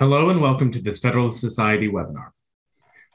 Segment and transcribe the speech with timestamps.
[0.00, 2.28] Hello and welcome to this Federalist Society webinar.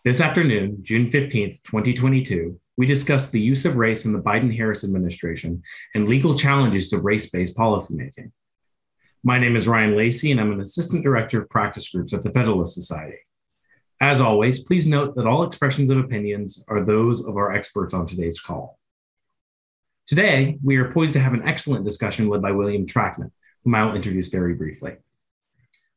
[0.04, 5.64] This afternoon, June 15th, 2022, we discussed the use of race in the Biden-Harris administration
[5.96, 8.34] and legal challenges to race-based policymaking.
[9.24, 12.34] My name is Ryan Lacey and I'm an Assistant Director of Practice Groups at the
[12.34, 13.20] Federalist Society.
[14.02, 18.08] As always, please note that all expressions of opinions are those of our experts on
[18.08, 18.78] today's call.
[20.06, 23.32] Today, we are poised to have an excellent discussion led by William Trachtman,
[23.64, 24.98] whom I will introduce very briefly.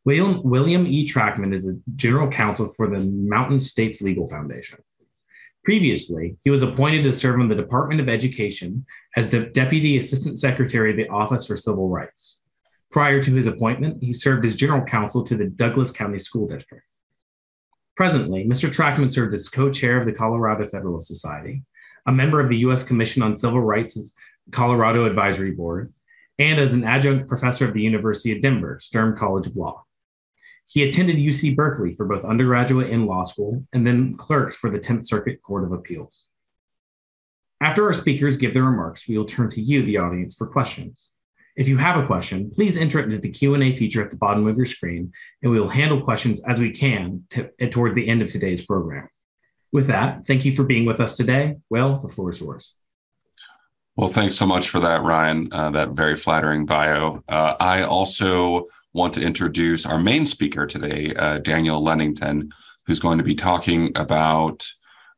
[0.06, 1.04] William, William E.
[1.04, 4.78] Trachtman is the general counsel for the Mountain States Legal Foundation.
[5.64, 10.38] Previously, he was appointed to serve in the Department of Education as the Deputy Assistant
[10.38, 12.36] Secretary of the Office for Civil Rights.
[12.92, 16.84] Prior to his appointment, he served as general counsel to the Douglas County School District.
[17.96, 18.72] Presently, Mr.
[18.72, 21.64] Trachtman served as co chair of the Colorado Federalist Society,
[22.06, 22.84] a member of the U.S.
[22.84, 24.14] Commission on Civil Rights'
[24.52, 25.92] Colorado Advisory Board,
[26.38, 29.85] and as an adjunct professor of the University of Denver, Sturm College of Law.
[30.66, 34.80] He attended UC Berkeley for both undergraduate and law school, and then clerked for the
[34.80, 36.26] 10th Circuit Court of Appeals.
[37.60, 41.10] After our speakers give their remarks, we will turn to you, the audience, for questions.
[41.56, 44.46] If you have a question, please enter it into the Q&A feature at the bottom
[44.46, 48.20] of your screen, and we will handle questions as we can to, toward the end
[48.20, 49.08] of today's program.
[49.72, 51.56] With that, thank you for being with us today.
[51.70, 52.74] Well, the floor is yours.
[53.96, 57.24] Well, thanks so much for that, Ryan, uh, that very flattering bio.
[57.26, 62.50] Uh, I also want to introduce our main speaker today, uh, Daniel Lennington,
[62.86, 64.66] who's going to be talking about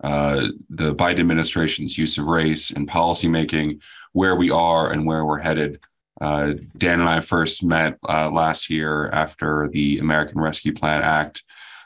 [0.02, 3.80] uh, the Biden administration's use of race in policymaking,
[4.12, 5.78] where we are and where we're headed.
[6.20, 11.44] Uh, Dan and I first met uh, last year after the American Rescue Plan Act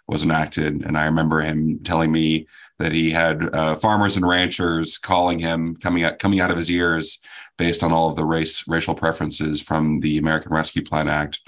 [0.08, 2.46] was enacted, and I remember him telling me
[2.78, 6.70] that he had uh, farmers and ranchers calling him, coming out coming out of his
[6.70, 7.18] ears,
[7.58, 11.40] based on all of the race racial preferences from the American Rescue Plan Act.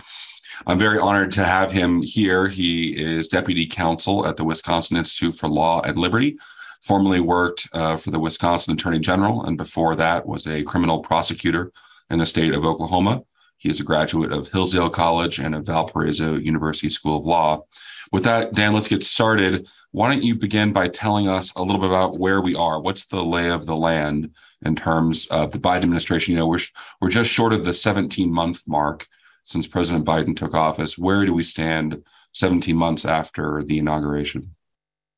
[0.67, 2.49] I'm very honored to have him here.
[2.49, 6.39] He is deputy counsel at the Wisconsin Institute for Law and Liberty,
[6.81, 11.73] formerly worked uh, for the Wisconsin Attorney General, and before that was a criminal prosecutor
[12.11, 13.25] in the state of Oklahoma.
[13.57, 17.65] He is a graduate of Hillsdale College and of Valparaiso University School of Law.
[18.13, 19.67] With that, Dan, let's get started.
[19.91, 22.81] Why don't you begin by telling us a little bit about where we are?
[22.81, 26.33] What's the lay of the land in terms of the Biden administration?
[26.33, 26.59] You know, we're,
[27.01, 29.09] we're just short of the 17 month mark
[29.45, 30.99] since President Biden took office.
[30.99, 34.55] Where do we stand 17 months after the inauguration?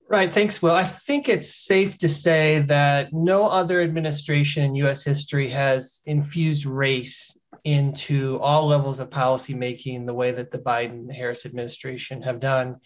[0.08, 0.32] Right.
[0.32, 0.74] Thanks, Will.
[0.74, 6.64] I think it's safe to say that no other administration in US history has infused
[6.64, 12.76] race into all levels of policymaking the way that the Biden Harris administration have done.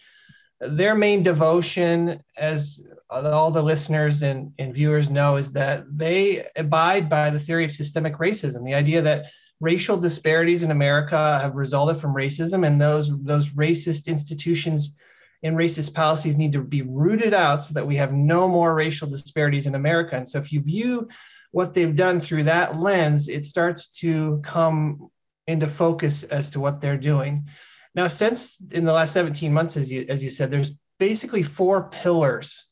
[0.60, 7.10] Their main devotion, as all the listeners and, and viewers know, is that they abide
[7.10, 9.26] by the theory of systemic racism, the idea that
[9.60, 14.96] racial disparities in America have resulted from racism, and those those racist institutions
[15.42, 19.08] and racist policies need to be rooted out so that we have no more racial
[19.08, 20.16] disparities in America.
[20.16, 21.08] And so, if you view
[21.50, 25.10] what they've done through that lens, it starts to come
[25.46, 27.46] into focus as to what they're doing.
[27.94, 31.90] Now, since in the last 17 months, as you as you said, there's basically four
[31.90, 32.66] pillars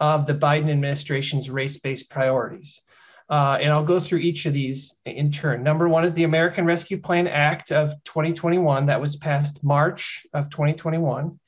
[0.00, 2.80] of the Biden administration's race-based priorities.
[3.34, 5.64] Uh, and I'll go through each of these in turn.
[5.64, 10.50] Number one is the American Rescue Plan Act of 2021 that was passed March of
[10.50, 11.40] 2021.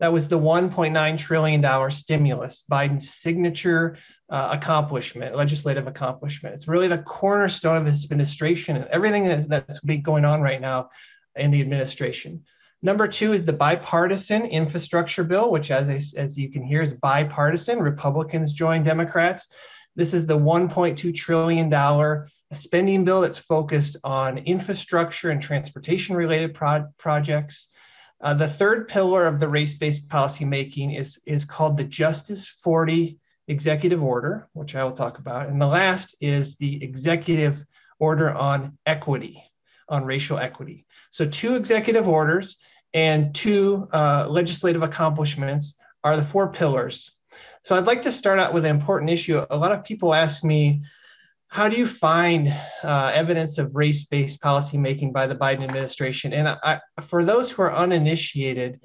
[0.00, 3.98] That was the $1.9 trillion stimulus, Biden's signature
[4.28, 6.56] uh, accomplishment, legislative accomplishment.
[6.56, 10.90] It's really the cornerstone of his administration and everything that's, that's going on right now
[11.36, 12.42] in the administration.
[12.82, 17.78] Number two is the bipartisan infrastructure bill, which, as, as you can hear, is bipartisan.
[17.78, 19.46] Republicans join Democrats.
[19.98, 26.86] This is the $1.2 trillion spending bill that's focused on infrastructure and transportation related pro-
[26.98, 27.66] projects.
[28.20, 33.18] Uh, the third pillar of the race based policymaking is, is called the Justice 40
[33.48, 35.48] executive order, which I will talk about.
[35.48, 37.64] And the last is the executive
[37.98, 39.42] order on equity,
[39.88, 40.86] on racial equity.
[41.10, 42.58] So, two executive orders
[42.94, 45.74] and two uh, legislative accomplishments
[46.04, 47.17] are the four pillars
[47.62, 49.44] so I'd like to start out with an important issue.
[49.50, 50.82] A lot of people ask me,
[51.48, 52.48] how do you find
[52.84, 56.32] uh, evidence of race-based policymaking by the Biden administration?
[56.32, 58.80] And I, for those who are uninitiated,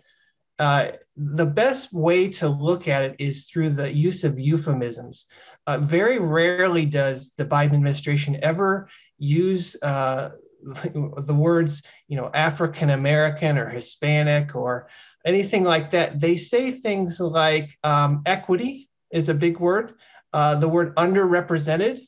[0.60, 5.26] uh, the best way to look at it is through the use of euphemisms.
[5.68, 8.88] Uh, very rarely does the Biden administration ever
[9.18, 10.30] use uh,
[10.94, 14.88] the words, you know, African American or Hispanic or
[15.26, 16.20] anything like that.
[16.20, 19.94] They say things like um, equity is a big word,
[20.34, 22.02] uh, the word underrepresented,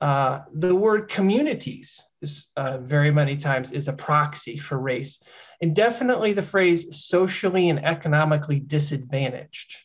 [0.00, 5.20] uh, the word communities is, uh, very many times is a proxy for race.
[5.62, 9.76] And definitely the phrase socially and economically disadvantaged.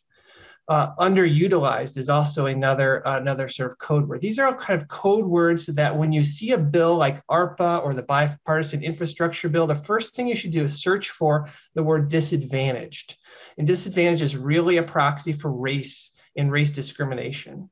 [0.70, 4.20] Uh, underutilized is also another another sort of code word.
[4.20, 7.82] These are all kind of code words that when you see a bill like ARPA
[7.82, 11.82] or the bipartisan infrastructure bill, the first thing you should do is search for the
[11.82, 13.18] word disadvantaged.
[13.58, 17.68] And disadvantage is really a proxy for race and race discrimination.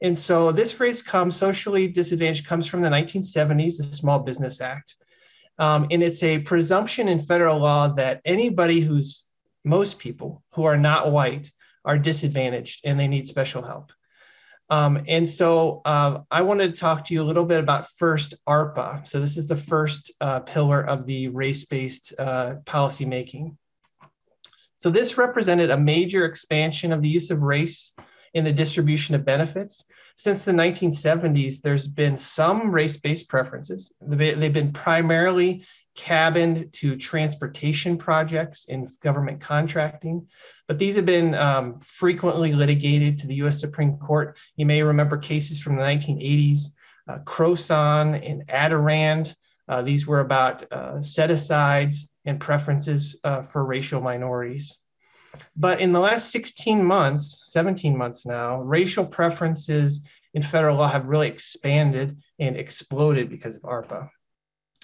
[0.00, 4.94] And so this phrase comes, socially disadvantaged, comes from the 1970s, the Small Business Act.
[5.58, 9.24] Um, and it's a presumption in federal law that anybody who's,
[9.64, 11.50] most people who are not white
[11.86, 13.92] are disadvantaged and they need special help.
[14.68, 18.34] Um, and so uh, I wanted to talk to you a little bit about first
[18.48, 19.06] ARPA.
[19.06, 23.56] So this is the first uh, pillar of the race-based uh, policymaking.
[24.78, 27.92] So this represented a major expansion of the use of race
[28.34, 29.84] in the distribution of benefits.
[30.16, 33.94] Since the 1970s, there's been some race based preferences.
[34.00, 35.64] They've been primarily
[35.96, 40.26] cabined to transportation projects in government contracting,
[40.68, 44.38] but these have been um, frequently litigated to the US Supreme Court.
[44.56, 46.60] You may remember cases from the 1980s,
[47.08, 49.34] uh, Croson and Adarand.
[49.68, 54.78] Uh, these were about uh, set asides and preferences uh, for racial minorities.
[55.56, 61.06] But in the last 16 months, 17 months now, racial preferences in federal law have
[61.06, 64.08] really expanded and exploded because of ARPA.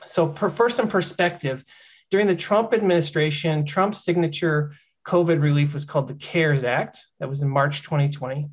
[0.06, 1.64] So, for, for some perspective,
[2.10, 4.72] during the Trump administration, Trump's signature
[5.06, 7.02] COVID relief was called the CARES Act.
[7.20, 8.48] That was in March 2020.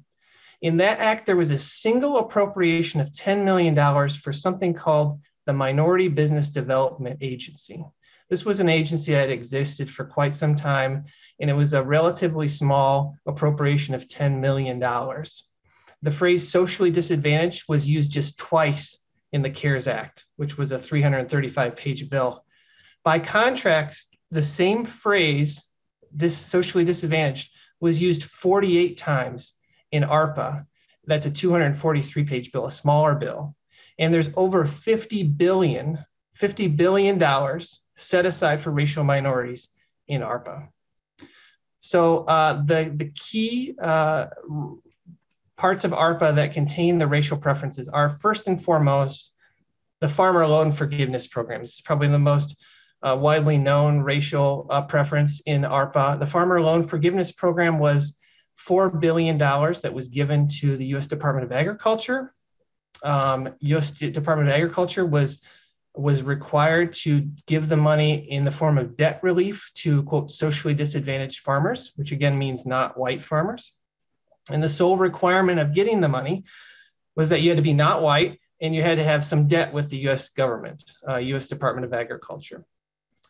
[0.62, 3.75] In that act, there was a single appropriation of $10 million
[4.10, 7.84] for something called the Minority Business Development Agency.
[8.30, 11.06] This was an agency that existed for quite some time,
[11.40, 14.80] and it was a relatively small appropriation of $10 million.
[14.80, 18.98] The phrase socially disadvantaged was used just twice
[19.31, 22.44] in the CARES Act, which was a 335 page bill.
[23.04, 25.64] By contrast, the same phrase,
[26.16, 29.54] dis- socially disadvantaged, was used 48 times
[29.92, 30.66] in ARPA.
[31.06, 33.56] That's a 243 page bill, a smaller bill.
[33.98, 36.00] And there's over 50 billion,
[36.36, 39.70] 50 billion dollars set aside for racial minorities
[40.08, 40.70] in ARPA.
[41.80, 44.28] So uh, the, the key uh,
[45.59, 49.33] parts of ARPA that contain the racial preferences are first and foremost
[50.00, 51.59] the farmer loan forgiveness program.
[51.59, 52.56] This is probably the most
[53.03, 56.17] uh, widely known racial uh, preference in ARPA.
[56.17, 58.17] The farmer loan forgiveness program was
[58.67, 62.33] $4 billion that was given to the US Department of Agriculture.
[63.03, 65.41] Um, US Department of Agriculture was
[65.95, 70.73] was required to give the money in the form of debt relief to quote socially
[70.73, 73.73] disadvantaged farmers, which again means not white farmers.
[74.50, 76.44] And the sole requirement of getting the money
[77.16, 79.74] was that you had to be not white and you had to have some debt
[79.74, 82.66] with the US government, uh, US Department of Agriculture.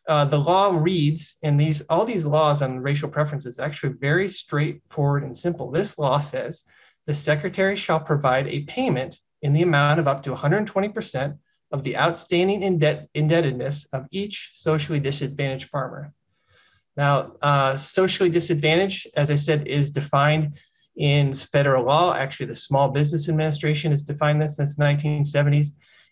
[0.08, 5.24] Uh, the law reads, and these all these laws on racial preferences actually very straightforward
[5.24, 5.70] and simple.
[5.70, 6.64] This law says
[7.06, 11.38] the secretary shall provide a payment in the amount of up to 120%
[11.72, 16.12] of the outstanding indebt- indebtedness of each socially disadvantaged farmer.
[16.98, 20.58] Now, uh, socially disadvantaged, as I said, is defined
[21.00, 22.14] in federal law.
[22.14, 25.70] Actually, the Small Business Administration has defined this since the 1970s.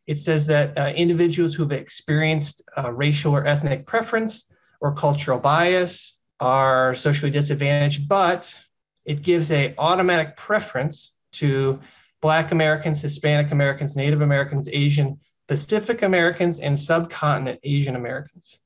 [0.08, 6.16] It says that uh, individuals who've experienced uh, racial or ethnic preference or cultural bias
[6.40, 8.58] are socially disadvantaged, but
[9.06, 11.80] it gives a automatic preference to
[12.22, 18.60] Black Americans, Hispanic Americans, Native Americans, Asian, Pacific Americans, and subcontinent Asian Americans.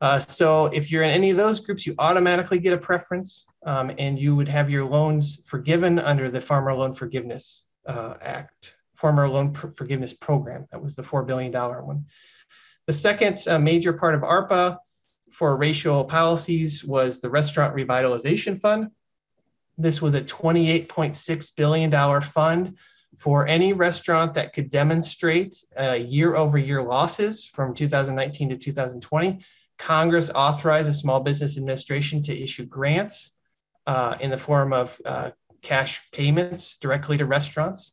[0.00, 3.92] Uh, so if you're in any of those groups, you automatically get a preference um,
[3.98, 9.28] and you would have your loans forgiven under the Farmer Loan Forgiveness uh, Act, Farmer
[9.28, 10.66] Loan Forgiveness Program.
[10.72, 12.06] That was the $4 billion one.
[12.86, 14.78] The second uh, major part of ARPA
[15.32, 18.90] for racial policies was the Restaurant Revitalization Fund.
[19.78, 22.76] This was a $28.6 billion fund
[23.16, 29.44] for any restaurant that could demonstrate uh, year over year losses from 2019 to 2020,
[29.78, 33.32] Congress authorized the Small Business Administration to issue grants
[33.86, 35.30] uh, in the form of uh,
[35.62, 37.92] cash payments directly to restaurants.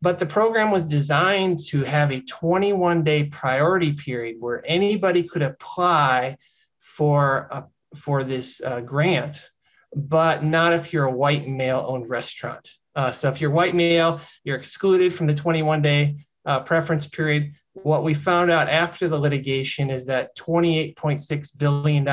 [0.00, 5.42] But the program was designed to have a 21 day priority period where anybody could
[5.42, 6.36] apply
[6.78, 7.64] for, a,
[7.96, 9.50] for this uh, grant,
[9.94, 12.70] but not if you're a white male owned restaurant.
[12.94, 17.52] Uh, so if you're white male, you're excluded from the 21 day uh, preference period.
[17.74, 22.04] What we found out after the litigation is that $28.6 billion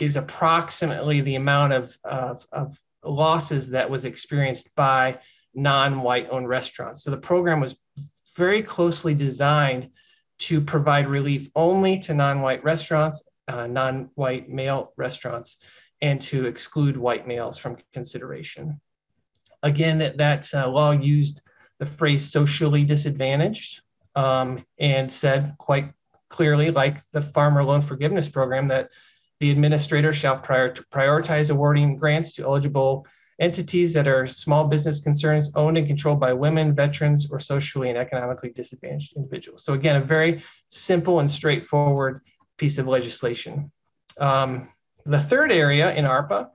[0.00, 5.18] is approximately the amount of, of, of losses that was experienced by
[5.54, 7.04] non white owned restaurants.
[7.04, 7.76] So the program was
[8.36, 9.90] very closely designed
[10.38, 15.58] to provide relief only to non-white restaurants, uh, non-white male restaurants,
[16.00, 18.80] and to exclude white males from consideration.
[19.62, 21.42] Again, that, that uh, law used
[21.78, 23.82] the phrase socially disadvantaged
[24.16, 25.92] um, and said quite
[26.30, 28.88] clearly, like the Farmer Loan Forgiveness Program, that
[29.40, 33.06] the administrator shall prior prioritize awarding grants to eligible
[33.40, 37.98] entities that are small business concerns owned and controlled by women, veterans, or socially and
[37.98, 39.64] economically disadvantaged individuals.
[39.64, 42.20] So, again, a very simple and straightforward
[42.58, 43.72] piece of legislation.
[44.18, 44.68] Um,
[45.06, 46.50] the third area in ARPA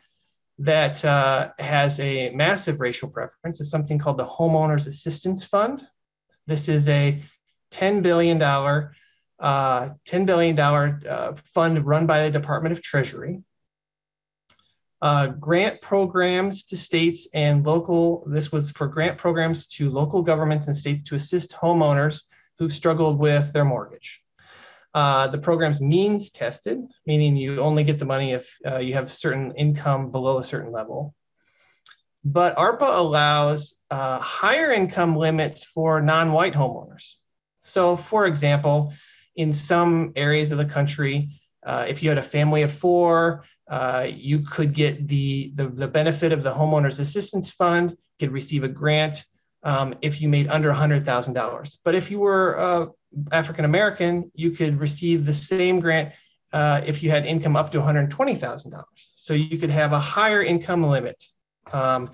[0.59, 5.83] that uh, has a massive racial preference is something called the Homeowners Assistance Fund.
[6.45, 7.21] This is a
[7.71, 8.39] $10 billion,
[9.39, 13.41] uh, $10 billion uh, fund run by the Department of Treasury.
[15.01, 20.67] Uh, grant programs to states and local, this was for grant programs to local governments
[20.67, 22.23] and states to assist homeowners
[22.57, 24.21] who've struggled with their mortgage.
[24.93, 29.11] Uh, the program's means tested, meaning you only get the money if uh, you have
[29.11, 31.13] certain income below a certain level.
[32.23, 37.15] But ARPA allows uh, higher income limits for non white homeowners.
[37.61, 38.93] So, for example,
[39.35, 41.29] in some areas of the country,
[41.65, 45.87] uh, if you had a family of four, uh, you could get the, the, the,
[45.87, 49.25] benefit of the Homeowners Assistance Fund, could receive a grant
[49.63, 51.77] um, if you made under $100,000.
[51.83, 52.85] But if you were uh,
[53.31, 56.13] African American, you could receive the same grant
[56.53, 58.83] uh, if you had income up to $120,000.
[59.15, 61.21] So you could have a higher income limit
[61.73, 62.11] um,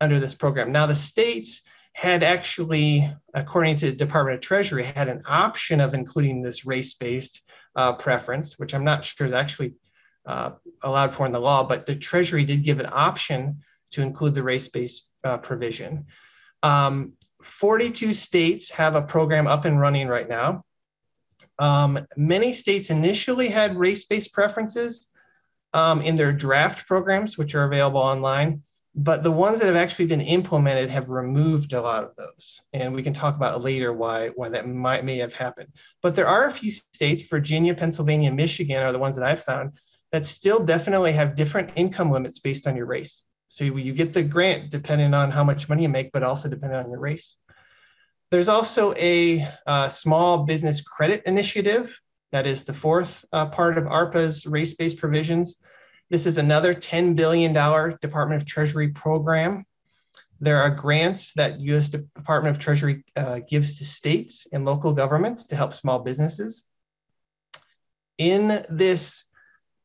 [0.00, 0.70] under this program.
[0.70, 1.62] Now, the states
[2.00, 6.94] had actually, according to the Department of Treasury, had an option of including this race
[6.94, 7.42] based
[7.76, 9.74] uh, preference, which I'm not sure is actually
[10.24, 10.52] uh,
[10.82, 13.58] allowed for in the law, but the Treasury did give an option
[13.90, 16.06] to include the race based uh, provision.
[16.62, 20.64] Um, 42 states have a program up and running right now.
[21.58, 25.10] Um, many states initially had race based preferences
[25.74, 28.62] um, in their draft programs, which are available online,
[28.94, 32.60] but the ones that have actually been implemented have removed a lot of those.
[32.72, 35.68] And we can talk about later why, why that might may have happened.
[36.02, 39.78] But there are a few states, Virginia, Pennsylvania, Michigan are the ones that I've found
[40.10, 43.22] that still definitely have different income limits based on your race.
[43.48, 46.48] So you, you get the grant depending on how much money you make, but also
[46.48, 47.36] depending on your race.
[48.30, 51.96] There's also a uh, small business credit initiative.
[52.32, 55.60] That is the fourth uh, part of ARPA's race based provisions.
[56.10, 59.64] This is another $10 billion Department of Treasury program.
[60.40, 65.44] There are grants that US Department of Treasury uh, gives to states and local governments
[65.44, 66.66] to help small businesses.
[68.18, 69.24] In this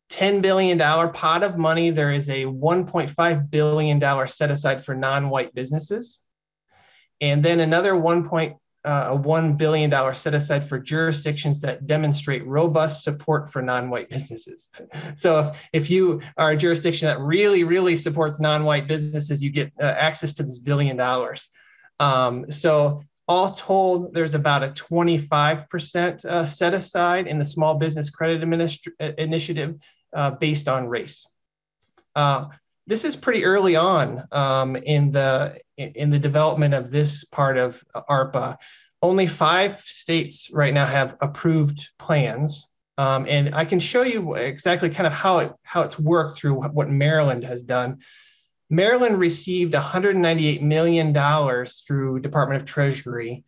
[0.09, 5.53] $10 billion pot of money, there is a $1.5 billion set aside for non white
[5.53, 6.21] businesses.
[7.21, 8.55] And then another 1.
[8.85, 14.09] Uh, a $1 billion set aside for jurisdictions that demonstrate robust support for non white
[14.11, 14.69] businesses.
[15.15, 19.51] so if, if you are a jurisdiction that really, really supports non white businesses, you
[19.51, 21.49] get uh, access to this billion dollars.
[21.99, 28.09] Um, so all told, there's about a 25% uh, set aside in the Small Business
[28.09, 29.75] Credit Administ- uh, Initiative
[30.13, 31.27] uh, based on race.
[32.87, 37.83] This is pretty early on um, in the in the development of this part of
[37.95, 38.57] ARPA.
[39.01, 44.89] Only five states right now have approved plans, um, and I can show you exactly
[44.89, 47.99] kind of how it how it's worked through what Maryland has done.
[48.69, 53.43] Maryland received 198 million dollars through Department of Treasury,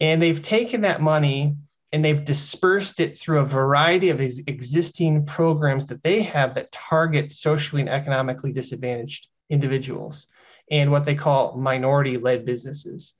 [0.00, 1.56] and they've taken that money
[1.92, 7.30] and they've dispersed it through a variety of existing programs that they have that target
[7.30, 10.26] socially and economically disadvantaged individuals
[10.70, 13.14] and what they call minority led businesses.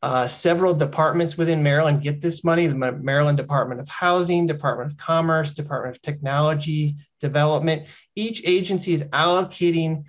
[0.00, 4.96] Uh, several departments within Maryland get this money the Maryland Department of Housing, Department of
[4.96, 7.84] Commerce, Department of Technology, Development.
[8.14, 10.04] Each agency is allocating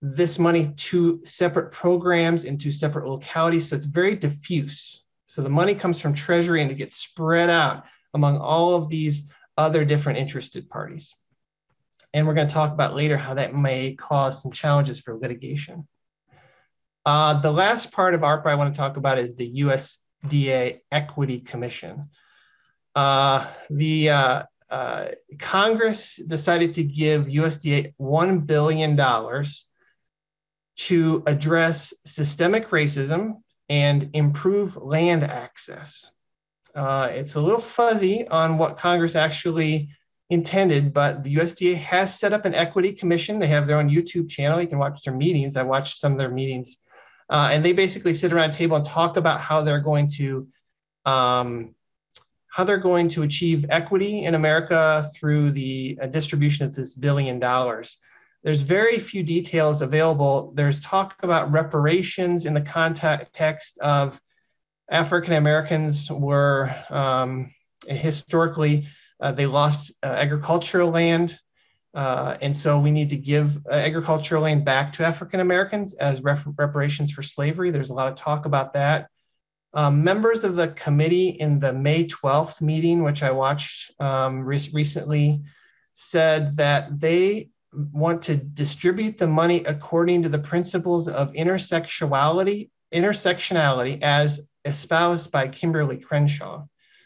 [0.00, 3.68] this money to separate programs into separate localities.
[3.68, 5.03] So it's very diffuse.
[5.34, 9.32] So the money comes from Treasury and it gets spread out among all of these
[9.58, 11.12] other different interested parties.
[12.12, 15.88] And we're going to talk about later how that may cause some challenges for litigation.
[17.04, 21.40] Uh, the last part of ARPA I want to talk about is the USDA Equity
[21.40, 22.10] Commission.
[22.94, 25.08] Uh, the uh, uh,
[25.40, 28.96] Congress decided to give USDA $1 billion
[30.76, 36.10] to address systemic racism and improve land access.
[36.74, 39.88] Uh, it's a little fuzzy on what Congress actually
[40.30, 43.38] intended, but the USDA has set up an equity commission.
[43.38, 44.60] They have their own YouTube channel.
[44.60, 45.56] You can watch their meetings.
[45.56, 46.76] I watched some of their meetings.
[47.30, 50.48] Uh, and they basically sit around a table and talk about how they're going to
[51.06, 51.74] um,
[52.48, 57.40] how they're going to achieve equity in America through the uh, distribution of this billion
[57.40, 57.98] dollars.
[58.44, 60.52] There's very few details available.
[60.54, 64.20] There's talk about reparations in the context of
[64.90, 67.50] African Americans were um,
[67.88, 68.86] historically,
[69.18, 71.38] uh, they lost uh, agricultural land.
[71.94, 76.20] Uh, and so we need to give uh, agricultural land back to African Americans as
[76.20, 77.70] rep- reparations for slavery.
[77.70, 79.08] There's a lot of talk about that.
[79.72, 84.70] Um, members of the committee in the May 12th meeting, which I watched um, re-
[84.72, 85.44] recently,
[85.94, 87.48] said that they
[87.92, 95.48] want to distribute the money according to the principles of intersectionality, intersectionality as espoused by
[95.48, 96.64] Kimberlé Crenshaw.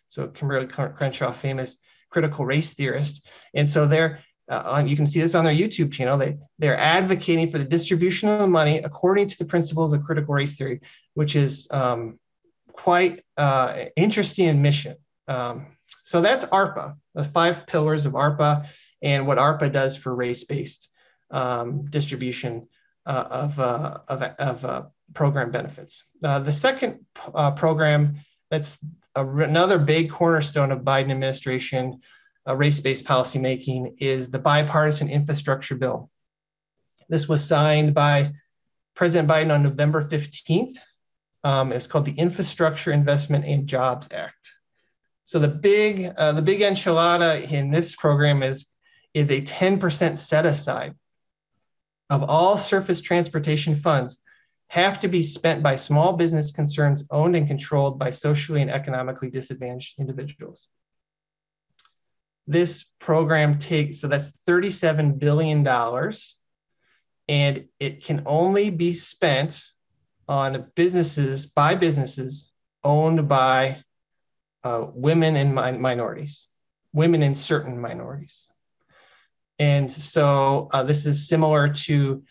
[0.08, 1.76] So Kimberlé Crenshaw, famous
[2.10, 3.26] critical race theorist.
[3.54, 6.16] And so they're, uh, you can see this on their YouTube channel.
[6.16, 10.34] They, they're advocating for the distribution of the money according to the principles of critical
[10.34, 10.80] race theory,
[11.14, 12.18] which is um,
[12.72, 14.96] quite uh, interesting mission.
[15.26, 15.66] Um,
[16.02, 18.66] so that's ARPA, the five pillars of ARPA
[19.02, 20.88] and what ARPA does for race-based
[21.31, 22.69] um, distribution
[23.07, 24.83] uh, of, uh, of, of uh,
[25.14, 26.05] program benefits.
[26.23, 28.17] Uh, the second uh, program
[28.50, 28.78] that's
[29.14, 32.00] a, another big cornerstone of Biden administration
[32.47, 36.11] uh, race-based policymaking is the bipartisan infrastructure bill.
[37.09, 38.33] This was signed by
[38.95, 40.76] President Biden on November 15th.
[41.45, 44.50] Um, it's called the Infrastructure Investment and Jobs Act.
[45.25, 48.67] So the big, uh, the big enchilada in this program is,
[49.15, 50.95] is a 10% set aside
[52.11, 54.23] of all surface transportation funds
[54.69, 59.31] have to be spent by small business concerns owned and controlled by socially and economically
[59.31, 60.69] disadvantaged individuals.
[62.47, 65.67] This program takes, so that's $37 billion,
[67.29, 69.62] and it can only be spent
[70.29, 72.53] on businesses by businesses
[72.85, 73.83] owned by
[74.65, 76.49] uh, women and mi- minorities,
[76.93, 78.47] women in certain minorities.
[79.59, 82.23] And so uh, this is similar to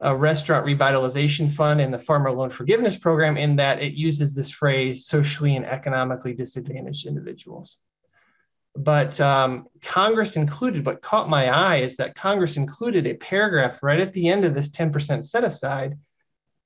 [0.00, 4.50] a restaurant revitalization fund and the farmer loan forgiveness program in that it uses this
[4.50, 7.76] phrase socially and economically disadvantaged individuals.
[8.74, 14.00] But um, congress included what caught my eye is that congress included a paragraph right
[14.00, 15.98] at the end of this 10% set aside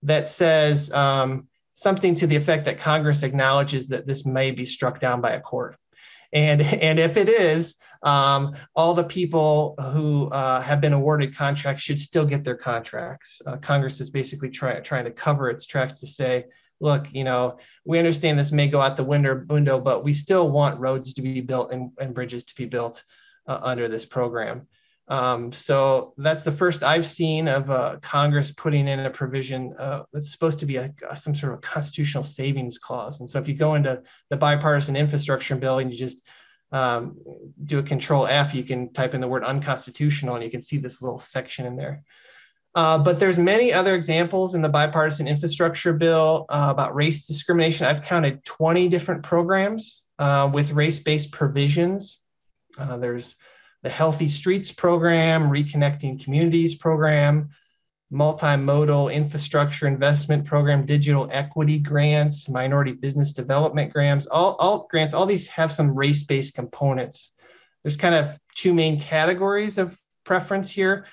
[0.03, 5.01] that says um, something to the effect that congress acknowledges that this may be struck
[5.01, 5.77] down by a court
[6.35, 11.83] and, and if it is, um, all the people who uh, have been awarded contracts
[11.83, 13.41] should still get their contracts.
[13.47, 16.45] Uh, Congress is basically try, trying to cover its tracks to say,
[16.81, 20.51] look, you know, we understand this may go out the window, window but we still
[20.51, 23.03] want roads to be built and, and bridges to be built
[23.47, 24.67] uh, under this program.
[25.09, 30.05] Um, so that's the first I've seen of uh, Congress putting in a provision uh,
[30.13, 33.21] that's supposed to be a, a, some sort of constitutional savings clause.
[33.21, 36.27] And so if you go into the bipartisan infrastructure bill and you just
[36.73, 37.19] um,
[37.65, 40.79] do a control F, you can type in the word unconstitutional and you can see
[40.79, 42.03] this little section in there.
[42.75, 47.87] Uh, but there's many other examples in the bipartisan infrastructure bill uh, about race discrimination.
[47.87, 52.21] I've counted 20 different programs uh, with race-based provisions.
[52.77, 53.37] Uh, there's
[53.85, 57.51] the Healthy Streets Program, Reconnecting Communities Program,
[58.11, 65.27] Multimodal Infrastructure Investment Program, Digital Equity Grants, Minority Business Development Grants, all, all grants, all
[65.27, 67.33] these have some race-based components.
[67.83, 71.05] There's kind of two main categories of preference here.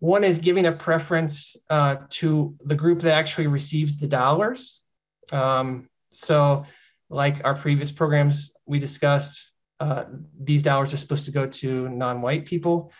[0.00, 4.82] One is giving a preference uh, to the group that actually receives the dollars.
[5.32, 6.66] Um, so
[7.08, 9.49] like our previous programs we discussed,
[9.80, 10.04] uh,
[10.38, 12.92] these dollars are supposed to go to non-white people.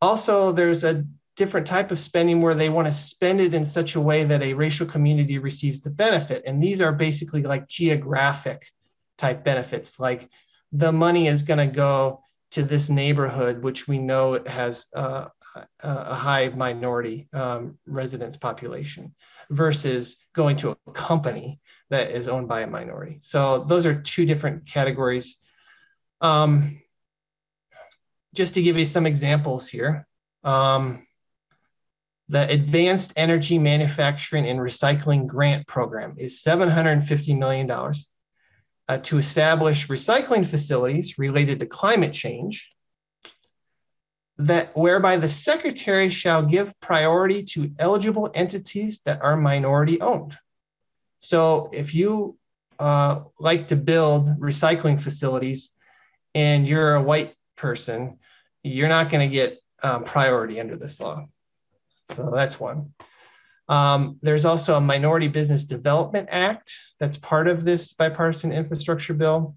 [0.00, 1.04] Also, there's a
[1.36, 4.42] different type of spending where they want to spend it in such a way that
[4.42, 6.42] a racial community receives the benefit.
[6.46, 8.66] And these are basically like geographic
[9.16, 10.28] type benefits, like
[10.72, 15.28] the money is going to go to this neighborhood, which we know has uh,
[15.80, 19.14] a high minority um, residence population,
[19.50, 21.60] versus going to a company
[21.90, 23.18] that is owned by a minority.
[23.22, 25.36] So those are two different categories
[26.20, 26.80] um,
[28.34, 30.06] just to give you some examples here,
[30.44, 31.06] um,
[32.28, 40.46] the Advanced Energy Manufacturing and Recycling Grant Program is $750 million uh, to establish recycling
[40.46, 42.70] facilities related to climate change
[44.38, 50.36] that whereby the secretary shall give priority to eligible entities that are minority owned.
[51.20, 52.38] So if you
[52.78, 55.70] uh, like to build recycling facilities,
[56.38, 58.18] and you're a white person,
[58.62, 61.26] you're not going to get um, priority under this law.
[62.14, 62.94] So that's one.
[63.68, 69.56] Um, there's also a Minority Business Development Act that's part of this bipartisan infrastructure bill.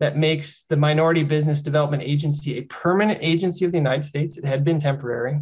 [0.00, 4.36] that makes the Minority Business Development Agency a permanent agency of the United States.
[4.36, 5.40] It had been temporary.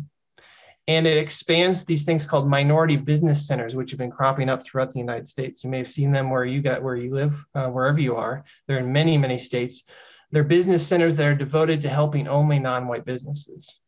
[0.88, 4.90] And it expands these things called minority business centers, which have been cropping up throughout
[4.90, 5.62] the United States.
[5.62, 8.44] You may have seen them where you got where you live, uh, wherever you are.
[8.66, 9.85] They're in many, many states.
[10.31, 13.79] They're business centers that are devoted to helping only non-white businesses.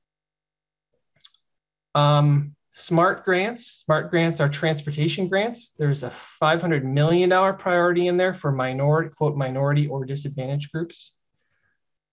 [1.94, 3.82] Um, SMART grants.
[3.84, 5.72] SMART grants are transportation grants.
[5.78, 11.12] There's a $500 million priority in there for minority, quote, minority or disadvantaged groups.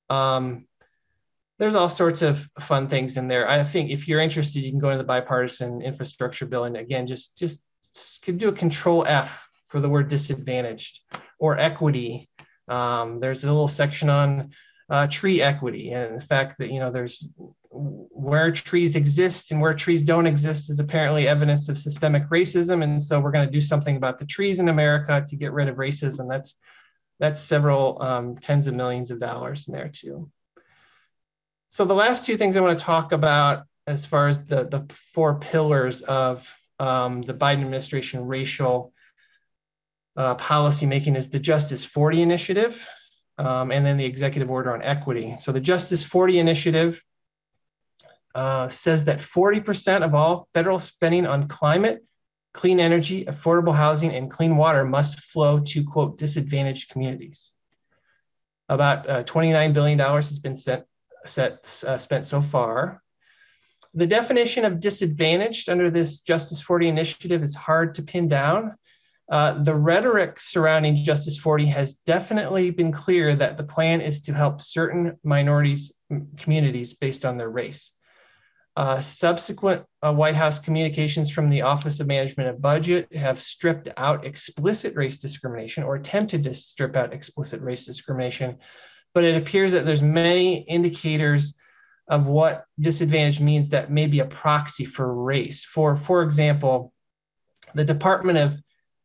[0.10, 0.68] Um,
[1.60, 3.50] there's all sorts of fun things in there.
[3.50, 7.08] I think if you're interested, you can go to the bipartisan infrastructure bill and again,
[7.08, 7.64] just just
[8.24, 11.02] could do a control F for the word disadvantaged
[11.40, 12.30] or equity.
[12.68, 14.52] Um, there's a little section on
[14.90, 17.30] uh, tree equity and the fact that you know there's
[17.70, 22.82] where trees exist and where trees don't exist is apparently evidence of systemic racism.
[22.82, 25.68] And so we're going to do something about the trees in america to get rid
[25.68, 26.30] of racism.
[26.30, 26.56] That's
[27.20, 30.32] that's several um, tens of millions of dollars in there too.
[31.70, 34.86] So the last two things i want to talk about as far as the, the
[34.90, 36.50] four pillars of
[36.80, 38.94] um, the biden administration racial
[40.18, 42.86] uh, policy making is the justice 40 initiative
[43.38, 47.02] um, and then the executive order on equity so the justice 40 initiative
[48.38, 52.04] uh, says that 40% of all federal spending on climate,
[52.54, 57.50] clean energy, affordable housing, and clean water must flow to, quote, disadvantaged communities.
[58.70, 60.86] About uh, $29 billion has been set,
[61.26, 63.02] set, uh, spent so far.
[63.96, 68.76] The definition of disadvantaged under this Justice 40 initiative is hard to pin down.
[69.30, 74.34] Uh, the rhetoric surrounding Justice 40 has definitely been clear that the plan is to
[74.34, 75.94] help certain minorities
[76.38, 77.92] communities based on their race.
[78.78, 83.90] Uh, subsequent uh, White House communications from the Office of Management and Budget have stripped
[83.98, 88.58] out explicit race discrimination or attempted to strip out explicit race discrimination.
[89.14, 91.56] But it appears that there's many indicators
[92.08, 95.66] of what disadvantage means that may be a proxy for race.
[95.66, 96.94] For, for example,
[97.74, 98.58] the Department of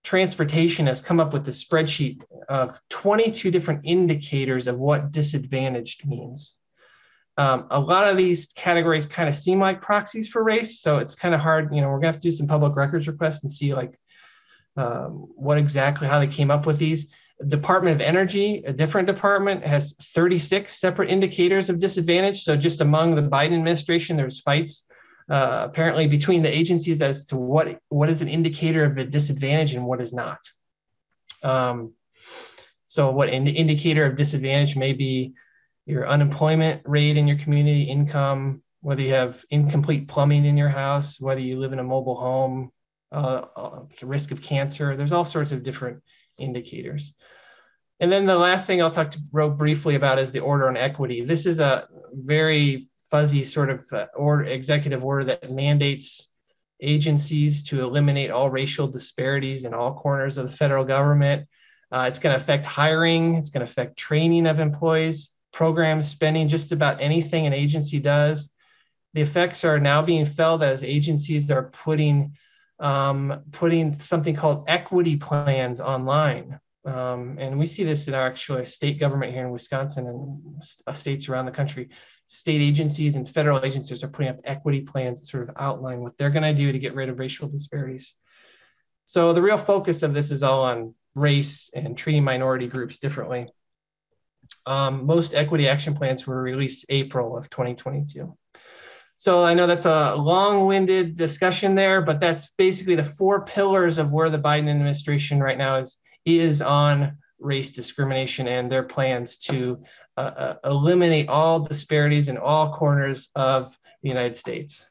[0.05, 6.55] Transportation has come up with a spreadsheet of 22 different indicators of what disadvantaged means.
[7.39, 11.15] Um, a lot of these categories kind of seem like proxies for race, so it's
[11.15, 11.75] kind of hard.
[11.75, 13.99] You know, we're gonna have to do some public records requests and see like
[14.77, 17.11] um, what exactly how they came up with these.
[17.49, 22.43] Department of Energy, a different department, has 36 separate indicators of disadvantage.
[22.43, 24.87] So just among the Biden administration, there's fights
[25.31, 29.75] uh, apparently between the agencies as to what what is an indicator of a disadvantage
[29.75, 30.39] and what is not.
[31.43, 31.93] Um,
[32.87, 35.35] so what an indicator of disadvantage may be
[35.87, 41.21] your unemployment rate in your community, income, whether you have incomplete plumbing in your house,
[41.21, 42.71] whether you live in a mobile home,
[43.11, 44.97] uh, uh, risk of cancer.
[44.97, 46.03] There's all sorts of different
[46.39, 47.15] indicators.
[48.01, 50.77] And then the last thing I'll talk to real briefly about is the order on
[50.77, 51.25] equity.
[51.25, 56.29] This is a very fuzzy sort of uh, order, executive order that mandates
[56.81, 61.47] agencies to eliminate all racial disparities in all corners of the federal government.
[61.93, 63.35] Uh, it's going to affect hiring.
[63.37, 68.51] It's going to affect training of employees programs spending just about anything an agency does.
[69.15, 72.35] The effects are now being felt as agencies are putting
[72.81, 76.59] um, putting something called equity plans online.
[76.85, 80.93] Um, and we see this in our actual state government here in Wisconsin and uh,
[80.93, 81.91] states around the country.
[82.33, 86.17] State agencies and federal agencies are putting up equity plans that sort of outline what
[86.17, 88.15] they're going to do to get rid of racial disparities.
[89.05, 93.51] So the real focus of this is all on race and treating minority groups differently.
[94.65, 98.35] Um, most equity action plans were released April of 2022.
[99.17, 104.11] So I know that's a long-winded discussion there, but that's basically the four pillars of
[104.11, 109.83] where the Biden administration right now is is on race discrimination and their plans to
[110.17, 114.85] uh, uh, eliminate all disparities in all corners of the United States.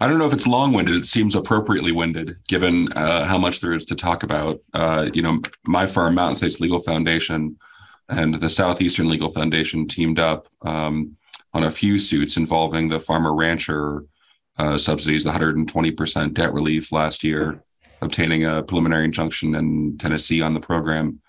[0.00, 0.96] I don't know if it's long-winded.
[0.96, 4.60] It seems appropriately winded, given uh, how much there is to talk about.
[4.74, 7.56] Uh, you know, my firm, Mountain States Legal Foundation,
[8.08, 11.16] and the Southeastern Legal Foundation teamed up um,
[11.54, 14.04] on a few suits involving the farmer rancher
[14.58, 17.62] uh, subsidies, the 120% debt relief last year,
[18.00, 21.20] obtaining a preliminary injunction in Tennessee on the program.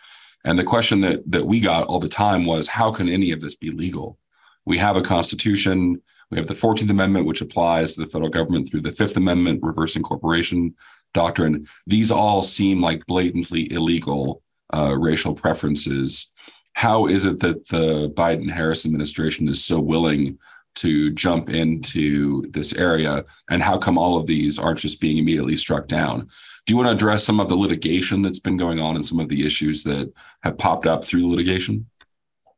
[0.43, 3.41] And the question that that we got all the time was, how can any of
[3.41, 4.17] this be legal?
[4.65, 6.01] We have a constitution.
[6.31, 9.61] We have the 14th Amendment, which applies to the federal government through the Fifth Amendment,
[9.61, 10.73] reverse incorporation
[11.13, 11.67] doctrine.
[11.85, 14.41] These all seem like blatantly illegal
[14.73, 16.33] uh, racial preferences
[16.73, 20.37] how is it that the Biden Harris administration is so willing
[20.75, 23.23] to jump into this area?
[23.49, 26.27] And how come all of these aren't just being immediately struck down?
[26.65, 29.19] Do you want to address some of the litigation that's been going on and some
[29.19, 30.11] of the issues that
[30.43, 31.87] have popped up through the litigation?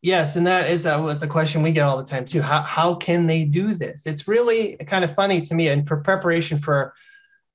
[0.01, 2.41] Yes, and that is a, it's a question we get all the time too.
[2.41, 4.05] How, how can they do this?
[4.05, 5.69] It's really kind of funny to me.
[5.69, 6.93] And preparation for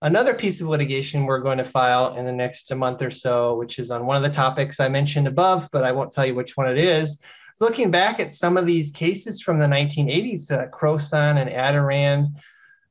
[0.02, 3.78] another piece of litigation we're going to file in the next month or so, which
[3.78, 6.56] is on one of the topics I mentioned above, but I won't tell you which
[6.56, 7.22] one it is.
[7.50, 12.28] It's looking back at some of these cases from the 1980s, uh, Croson and Adarand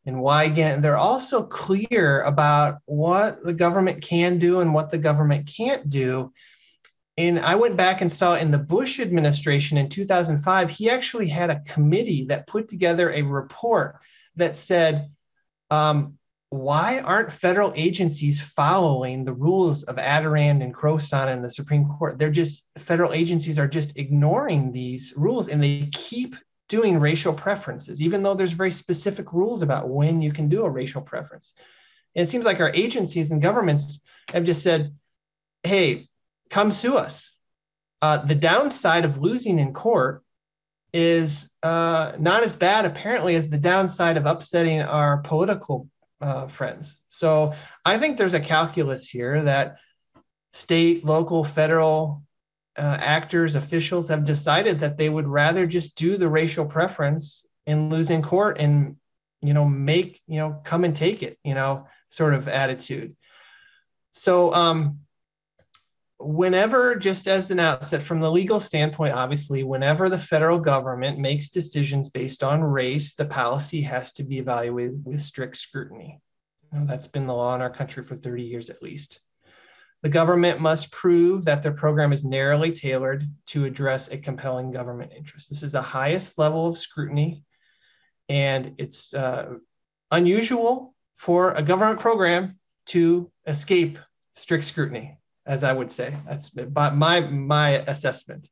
[0.06, 5.48] and Wygant, they're also clear about what the government can do and what the government
[5.48, 6.34] can't do.
[7.18, 11.50] And I went back and saw in the Bush administration in 2005, he actually had
[11.50, 13.98] a committee that put together a report
[14.38, 15.12] that said,
[15.70, 16.19] um,
[16.52, 22.18] why aren't federal agencies following the rules of Adarand and Croson and the Supreme Court?
[22.18, 26.36] They're just, federal agencies are just ignoring these rules and they keep
[26.68, 30.70] doing racial preferences, even though there's very specific rules about when you can do a
[30.70, 31.54] racial preference.
[32.16, 34.96] And it seems like our agencies and governments have just said,
[35.64, 36.08] hey,
[36.50, 37.32] come sue us.
[38.02, 40.24] Uh, the downside of losing in court
[40.94, 45.88] is uh, not as bad, apparently, as the downside of upsetting our political
[46.22, 46.98] uh, friends.
[47.10, 47.54] So
[47.86, 49.78] I think there's a calculus here that
[50.54, 52.24] state, local, federal
[52.78, 57.92] uh, actors, officials have decided that they would rather just do the racial preference and
[57.92, 58.96] lose in court and
[59.42, 63.16] you know make you know come and take it you know sort of attitude
[64.12, 65.00] so um
[66.20, 71.50] whenever, just as an outset from the legal standpoint, obviously, whenever the federal government makes
[71.50, 76.20] decisions based on race, the policy has to be evaluated with strict scrutiny.
[76.72, 79.22] Know, that's been the law in our country for 30 years at least.
[80.02, 85.12] The government must prove that their program is narrowly tailored to address a compelling government
[85.16, 85.50] interest.
[85.50, 87.44] This is the highest level of scrutiny,
[88.28, 89.56] and it's uh,
[90.12, 93.98] unusual for a government program to escape
[94.36, 95.19] strict scrutiny
[95.50, 96.14] as I would say.
[96.28, 98.48] That's but my my assessment.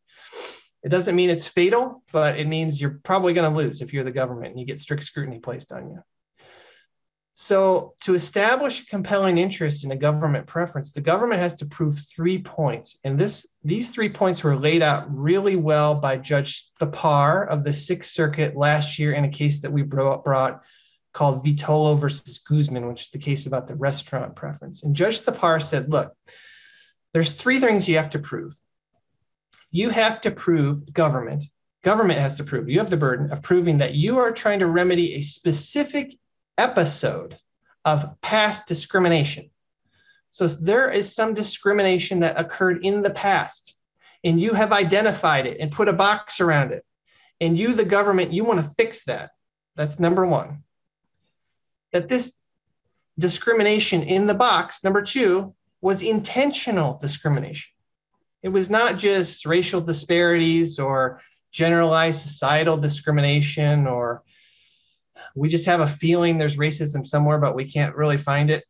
[0.84, 4.04] It doesn't mean it's fatal, but it means you're probably going to lose if you're
[4.04, 6.00] the government and you get strict scrutiny placed on you.
[7.34, 12.00] So, to establish a compelling interest in a government preference, the government has to prove
[12.00, 12.98] three points.
[13.04, 17.74] And this, these three points were laid out really well by Judge Thapar of the
[17.74, 20.64] Sixth Circuit last year in a case that we brought, brought
[21.14, 24.84] called Vitolo versus Guzman, which is the case about the restaurant preference.
[24.84, 26.14] And Judge Thapar said, look,
[27.14, 28.60] there's three things you have to prove.
[29.72, 31.46] You have to prove government.
[31.84, 34.68] Government has to prove, you have the burden of proving that you are trying to
[34.68, 36.16] remedy a specific
[36.58, 37.38] episode
[37.86, 39.50] of past discrimination.
[40.30, 43.76] So there is some discrimination that occurred in the past,
[44.24, 46.84] and you have identified it and put a box around it.
[47.40, 49.30] And you, the government, you want to fix that.
[49.76, 50.64] That's number one.
[51.94, 52.34] That this
[53.18, 55.56] discrimination in the box, number two,
[55.88, 57.72] was intentional discrimination.
[58.44, 61.22] It was not just racial disparities or
[61.54, 64.22] generalized societal discrimination or
[65.34, 68.66] we just have a feeling there's racism somewhere, but we can't really find it.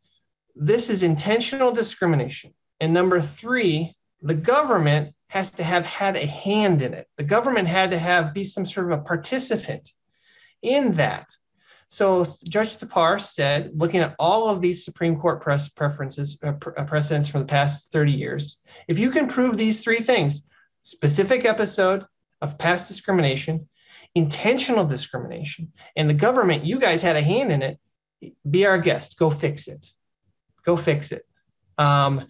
[0.54, 2.54] This is intentional discrimination.
[2.78, 7.08] And number three, the government has to have had a hand in it.
[7.16, 9.90] The government had to have be some sort of a participant
[10.62, 11.26] in that.
[11.88, 16.84] So Judge Thapar said, looking at all of these Supreme Court press preferences, uh, uh,
[16.84, 20.46] precedents from the past 30 years, if you can prove these three things,
[20.82, 22.04] specific episode
[22.42, 23.68] of past discrimination,
[24.14, 27.78] intentional discrimination, and the government, you guys had a hand in it,
[28.48, 29.86] be our guest, go fix it.
[30.66, 31.22] Go fix it.
[31.78, 32.26] Um,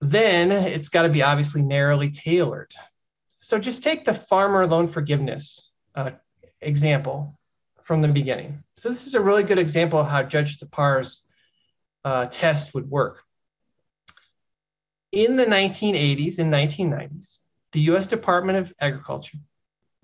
[0.00, 2.72] then it's got to be obviously narrowly tailored.
[3.40, 6.12] So just take the farmer loan forgiveness uh,
[6.60, 7.37] example
[7.88, 8.62] from the beginning.
[8.76, 11.22] So this is a really good example of how Judge Thapar's
[12.04, 13.22] uh, test would work.
[15.10, 17.38] In the 1980s and 1990s,
[17.72, 19.38] the US Department of Agriculture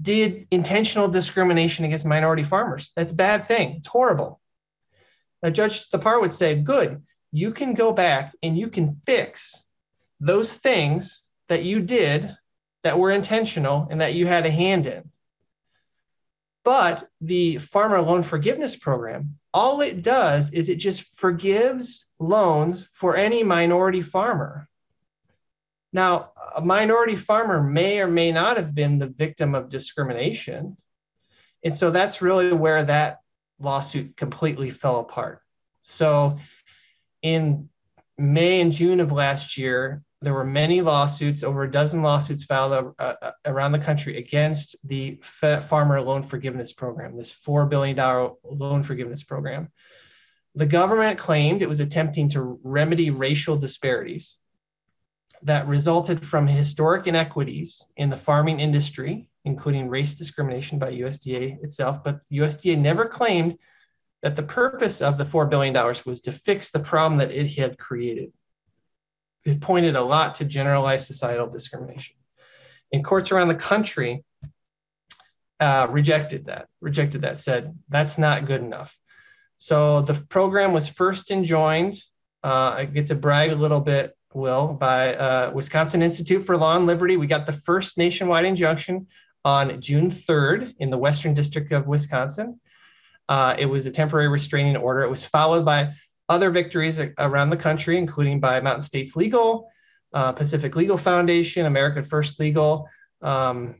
[0.01, 2.91] did intentional discrimination against minority farmers.
[2.97, 3.75] That's a bad thing.
[3.77, 4.41] It's horrible.
[5.43, 9.63] Now, Judge Thapar would say, good, you can go back and you can fix
[10.21, 12.35] those things that you did
[12.83, 15.11] that were intentional and that you had a hand in.
[16.65, 23.17] But the farmer loan forgiveness program, all it does is it just forgives loans for
[23.17, 24.69] any minority farmer.
[25.93, 30.77] Now, a minority farmer may or may not have been the victim of discrimination.
[31.63, 33.21] And so that's really where that
[33.59, 35.41] lawsuit completely fell apart.
[35.83, 36.39] So
[37.23, 37.69] in
[38.17, 42.95] May and June of last year, there were many lawsuits, over a dozen lawsuits filed
[42.99, 47.97] uh, around the country against the Farmer Loan Forgiveness Program, this $4 billion
[48.45, 49.71] loan forgiveness program.
[50.55, 54.37] The government claimed it was attempting to remedy racial disparities.
[55.43, 62.03] that resulted from historic inequities in the farming industry, including race discrimination by USDA itself.
[62.03, 63.59] But USDA never claimed
[64.23, 65.75] that the purpose of the $4 billion
[66.07, 68.33] was to fix the problem that it had created.
[69.45, 72.17] It pointed a lot to generalized societal discrimination.
[72.93, 74.25] And courts around the country
[75.61, 78.97] uh, rejected that, rejected that, said that's not good enough.
[79.57, 81.97] So the program was first enjoined.
[82.43, 86.77] Uh, I get to brag a little bit, Will, by uh, Wisconsin Institute for Law
[86.77, 87.17] and Liberty.
[87.17, 89.07] We got the first nationwide injunction
[89.45, 92.61] on June 3rd in the Western District of Wisconsin.
[93.29, 95.03] Uh, it was a temporary restraining order.
[95.03, 95.93] It was followed by
[96.29, 99.69] other victories around the country, including by Mountain States Legal,
[100.13, 102.89] uh, Pacific Legal Foundation, American First Legal,
[103.23, 103.77] um,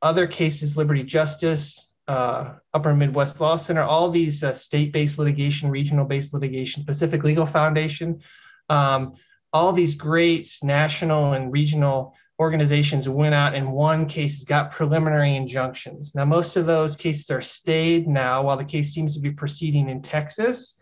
[0.00, 6.34] other cases, Liberty Justice, uh, Upper Midwest Law Center, all these uh, state-based litigation, regional-based
[6.34, 8.20] litigation, Pacific Legal Foundation,
[8.68, 9.14] um,
[9.52, 16.14] all these great national and regional organizations went out and won cases, got preliminary injunctions.
[16.14, 19.88] Now, most of those cases are stayed now, while the case seems to be proceeding
[19.88, 20.81] in Texas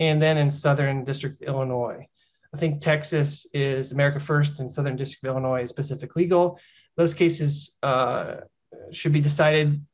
[0.00, 2.06] and then in Southern District of Illinois.
[2.54, 6.58] I think Texas is America First and Southern District of Illinois is Pacific Legal.
[6.96, 8.36] Those cases uh,
[8.92, 9.84] should be decided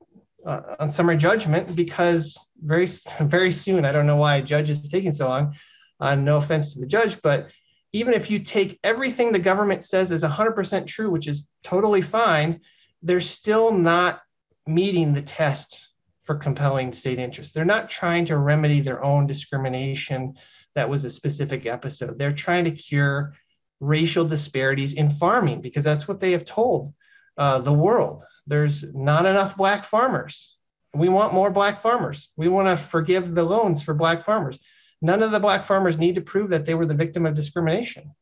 [0.47, 2.87] uh, on summary judgment because very
[3.21, 3.85] very soon.
[3.85, 5.55] I don't know why a judge is taking so long.
[6.01, 7.49] Uh, no offense to the judge, but
[7.93, 12.61] even if you take everything the government says is 100% true, which is totally fine,
[13.03, 14.21] they're still not
[14.67, 15.89] meeting the test
[16.25, 17.55] for compelling state interest.
[17.55, 20.35] They're not trying to remedy their own discrimination
[20.75, 22.19] that was a specific episode.
[22.19, 23.35] They're trying to cure
[23.81, 26.93] racial disparities in farming because that's what they have told
[27.37, 28.23] uh, the world.
[28.47, 30.57] There's not enough Black farmers.
[30.95, 32.31] We want more Black farmers.
[32.37, 34.59] We want to forgive the loans for Black farmers.
[35.01, 38.15] None of the Black farmers need to prove that they were the victim of discrimination.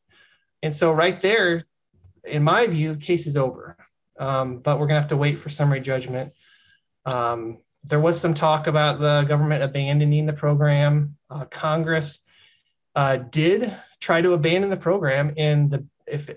[0.63, 1.65] And so, right there,
[2.23, 3.77] in my view, the case is over.
[4.19, 6.33] Um, but we're going to have to wait for summary judgment.
[7.05, 11.15] Um, there was some talk about the government abandoning the program.
[11.29, 12.19] Uh, Congress
[12.95, 16.29] uh, did try to abandon the program in the if,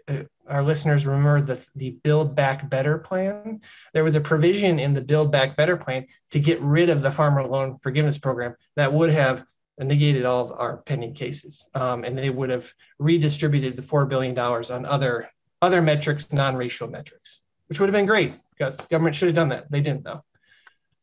[0.46, 3.60] our listeners remember the, the Build Back Better plan,
[3.92, 7.10] there was a provision in the Build Back Better plan to get rid of the
[7.10, 9.44] farmer loan forgiveness program that would have
[9.78, 11.64] negated all of our pending cases.
[11.74, 15.28] Um, and they would have redistributed the $4 billion on other,
[15.62, 19.70] other metrics, non-racial metrics, which would have been great because government should have done that.
[19.70, 20.22] They didn't though.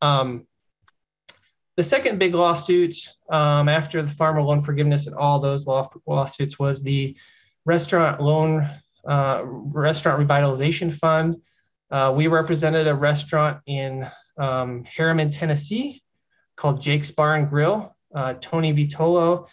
[0.02, 0.46] Um,
[1.76, 2.94] the second big lawsuit
[3.30, 7.16] um, after the farmer loan forgiveness and all those law, lawsuits was the
[7.64, 8.68] restaurant loan,
[9.06, 11.40] uh, restaurant revitalization fund.
[11.90, 16.02] Uh, we represented a restaurant in um, Harriman, Tennessee
[16.56, 17.96] called Jake's Bar and Grill.
[18.14, 19.46] Uh, Tony Vitolo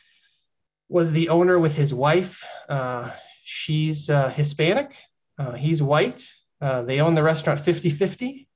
[0.89, 2.43] was the owner with his wife.
[2.67, 3.11] Uh,
[3.43, 4.93] she's uh, Hispanic,
[5.37, 6.29] uh, he's white.
[6.59, 8.48] they own the restaurant 50 50.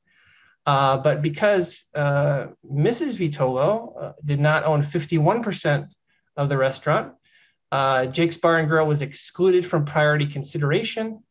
[0.65, 3.17] Uh, but because uh, Mrs.
[3.17, 5.89] Vitolo uh, did not own 51%
[6.37, 7.13] of the restaurant,
[7.71, 11.21] uh, Jake's Bar and Grill was excluded from priority consideration.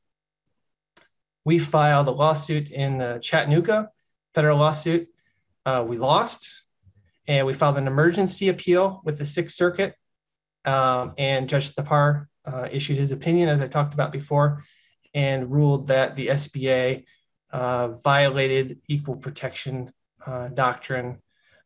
[1.45, 3.91] We filed a lawsuit in uh, Chattanooga,
[4.35, 5.09] federal lawsuit.
[5.87, 6.65] we lost,
[7.27, 9.95] and we filed an emergency appeal with the Sixth Circuit.
[10.65, 12.27] Um, and Judge Thapar
[12.71, 14.63] issued his opinion, as I talked about before,
[15.15, 17.05] and ruled that the SBA
[17.53, 19.93] uh, violated equal protection
[20.27, 21.19] uh, doctrine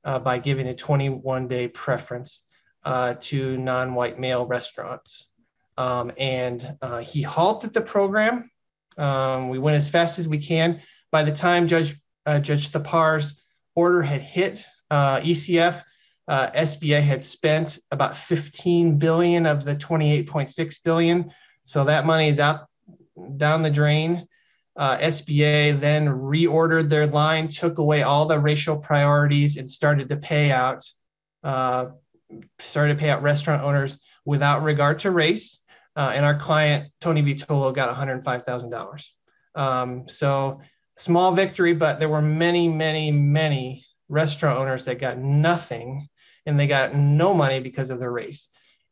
[0.05, 2.43] uh, by giving a 21 day preference
[2.85, 5.29] uh, to non white male restaurants.
[5.79, 8.51] Um, and uh, he halted the program.
[8.97, 10.81] Um, we went as fast as we can.
[11.13, 11.95] By the time Judge,
[12.41, 13.41] Judge Thapar's
[13.75, 15.83] order had hit ECF,
[16.29, 21.31] SBA had spent about 15 billion of the 28.6 billion.
[21.65, 22.67] So that money is out
[23.37, 24.27] down the drain.
[24.77, 30.17] Uh, SBA then reordered their line, took away all the racial priorities, and started to
[30.17, 30.85] pay out
[31.43, 31.87] uh,
[32.61, 35.61] started to pay out restaurant owners without regard to race.
[35.95, 39.05] Uh, and our client Tony Vitolo got $105,000.
[39.55, 40.61] Um, so
[40.97, 46.09] small victory, but there were many, many, many restaurant owners that got nothing,
[46.45, 48.49] and they got no money because of their race.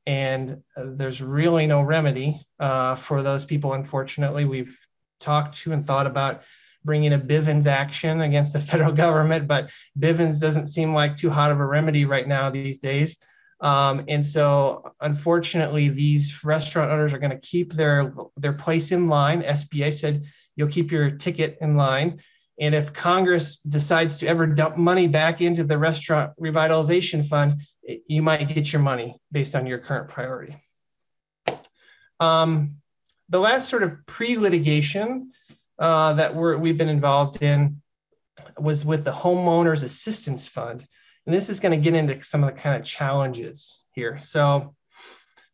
[0.06, 3.74] And uh, there's really no remedy uh, for those people.
[3.74, 4.78] Unfortunately, we've
[5.24, 6.42] talked to and thought about
[6.84, 11.50] bringing a Bivens action against the federal government, but Bivens doesn't seem like too hot
[11.50, 13.18] of a remedy right now these days.
[13.60, 19.08] Um, and so, unfortunately, these restaurant owners are going to keep their their place in
[19.08, 19.42] line.
[19.42, 20.24] SBA said
[20.56, 22.20] you'll keep your ticket in line,
[22.60, 27.62] and if Congress decides to ever dump money back into the restaurant revitalization fund,
[28.06, 30.56] you might get your money based on your current priority.
[32.20, 32.76] Um,
[33.28, 35.32] the last sort of pre-litigation
[35.78, 37.80] uh, that we're, we've been involved in
[38.58, 40.86] was with the homeowners assistance fund.
[41.26, 44.18] And this is going to get into some of the kind of challenges here.
[44.18, 44.74] So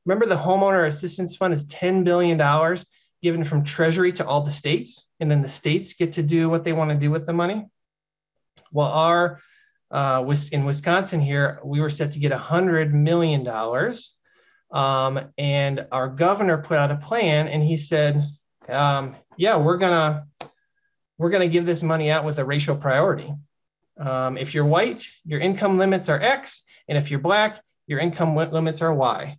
[0.04, 2.38] remember the homeowner assistance fund is $10 billion
[3.22, 6.64] given from treasury to all the states and then the states get to do what
[6.64, 7.66] they want to do with the money?
[8.72, 9.40] Well our
[9.90, 13.44] uh, in wisconsin here we were set to get $100 million
[14.72, 18.24] um, and our governor put out a plan and he said,
[18.68, 20.26] um, yeah, we're gonna
[21.18, 23.32] we're gonna give this money out with a racial priority.
[23.98, 28.34] Um, if you're white, your income limits are X, and if you're black, your income
[28.36, 29.36] limits are Y.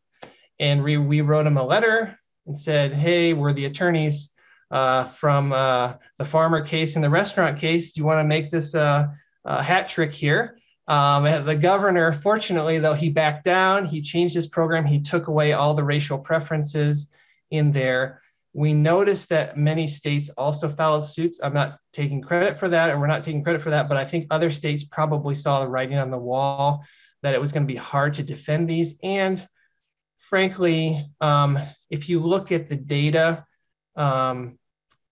[0.59, 4.33] And we, we wrote him a letter and said, hey, we're the attorneys
[4.69, 7.93] uh, from uh, the farmer case and the restaurant case.
[7.93, 9.07] Do you want to make this uh,
[9.45, 10.57] a hat trick here?
[10.87, 13.85] Um, the governor, fortunately, though, he backed down.
[13.85, 14.85] He changed his program.
[14.85, 17.09] He took away all the racial preferences
[17.49, 18.21] in there.
[18.53, 21.39] We noticed that many states also filed suits.
[21.41, 24.03] I'm not taking credit for that, or we're not taking credit for that, but I
[24.03, 26.83] think other states probably saw the writing on the wall
[27.23, 28.95] that it was going to be hard to defend these.
[29.03, 29.47] And
[30.17, 31.59] frankly, um,
[31.89, 33.45] if you look at the data,
[33.95, 34.57] um,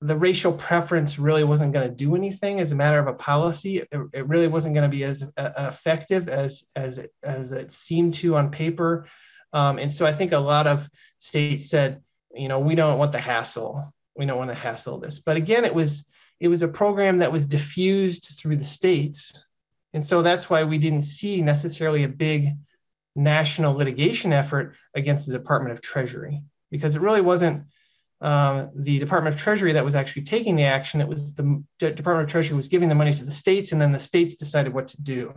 [0.02, 3.80] the racial preference really wasn't going to do anything as a matter of a policy.
[3.80, 7.74] It, it really wasn't going to be as uh, effective as as it, as it
[7.74, 9.08] seemed to on paper.
[9.52, 10.88] Um, and so I think a lot of
[11.18, 12.02] states said,
[12.34, 13.94] you know, we don't want the hassle.
[14.16, 15.20] We don't want to hassle this.
[15.20, 16.08] But again, it was
[16.40, 19.46] it was a program that was diffused through the states,
[19.94, 22.52] and so that's why we didn't see necessarily a big
[23.16, 26.42] national litigation effort against the Department of Treasury
[26.72, 27.66] because it really wasn't
[28.22, 31.02] um, the Department of Treasury that was actually taking the action.
[31.02, 33.82] It was the D- Department of Treasury was giving the money to the states, and
[33.82, 35.34] then the states decided what to do.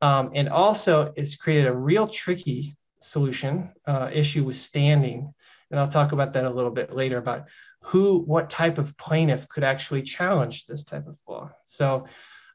[0.00, 5.32] Um, and also, it's created a real tricky solution uh, issue with standing,
[5.70, 7.46] and I'll talk about that a little bit later about
[7.82, 11.50] who, what type of plaintiff could actually challenge this type of law.
[11.64, 12.06] So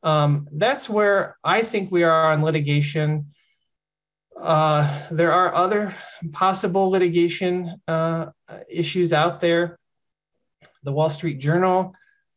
[0.04, 3.34] um, that's where I think we are on litigation.
[4.38, 5.94] Uh, there are other
[6.32, 8.28] possible litigation uh,
[8.70, 9.80] issues out there.
[10.84, 11.94] The Wall Street Journal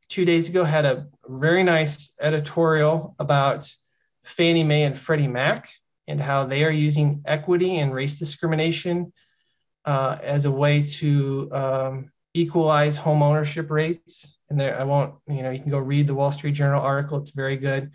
[0.08, 3.70] two days ago had a very nice editorial about
[4.24, 5.68] Fannie Mae and Freddie Mac
[6.06, 9.12] and how they are using equity and race discrimination
[9.84, 14.36] uh, as a way to um, equalize home ownership rates.
[14.48, 17.18] And there, I won't, you know, you can go read the Wall Street Journal article.
[17.18, 17.90] It's very good.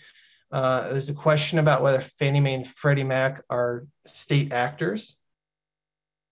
[0.51, 5.15] Uh, there's a question about whether Fannie Mae and Freddie Mac are state actors.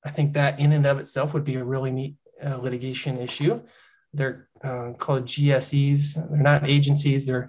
[0.04, 2.16] I think that in and of itself would be a really neat
[2.46, 3.62] uh, litigation issue.
[4.14, 6.16] They're uh, called GSEs.
[6.16, 7.26] They're not agencies.
[7.26, 7.48] They're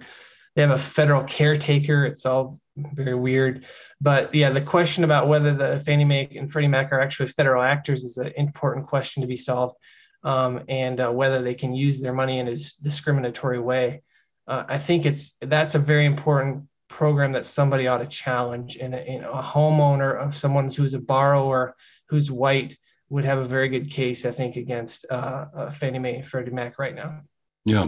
[0.55, 2.05] they have a federal caretaker.
[2.05, 3.65] It's all very weird.
[4.01, 7.63] But yeah, the question about whether the Fannie Mae and Freddie Mac are actually federal
[7.63, 9.77] actors is an important question to be solved,
[10.23, 14.03] um, and uh, whether they can use their money in a discriminatory way
[14.51, 18.75] uh, I think it's that's a very important program that somebody ought to challenge.
[18.77, 21.75] And a, a homeowner of someone who's a borrower
[22.09, 22.77] who's white
[23.09, 26.51] would have a very good case, I think, against uh, uh, Fannie Mae and Freddie
[26.51, 27.21] Mac right now.
[27.63, 27.87] Yeah.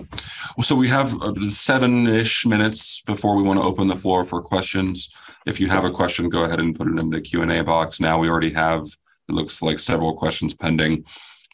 [0.56, 4.24] Well, so we have uh, seven ish minutes before we want to open the floor
[4.24, 5.10] for questions.
[5.46, 7.62] If you have a question, go ahead and put it in the Q and A
[7.64, 8.00] box.
[8.00, 8.86] Now we already have
[9.30, 11.04] it looks like several questions pending.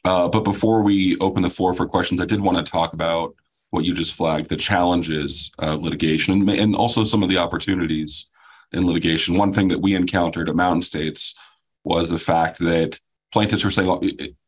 [0.05, 3.35] Uh, but before we open the floor for questions, I did want to talk about
[3.71, 8.29] what you just flagged, the challenges of litigation and, and also some of the opportunities
[8.71, 9.37] in litigation.
[9.37, 11.35] One thing that we encountered at Mountain States
[11.83, 12.99] was the fact that
[13.31, 14.01] plaintiffs were saying, oh,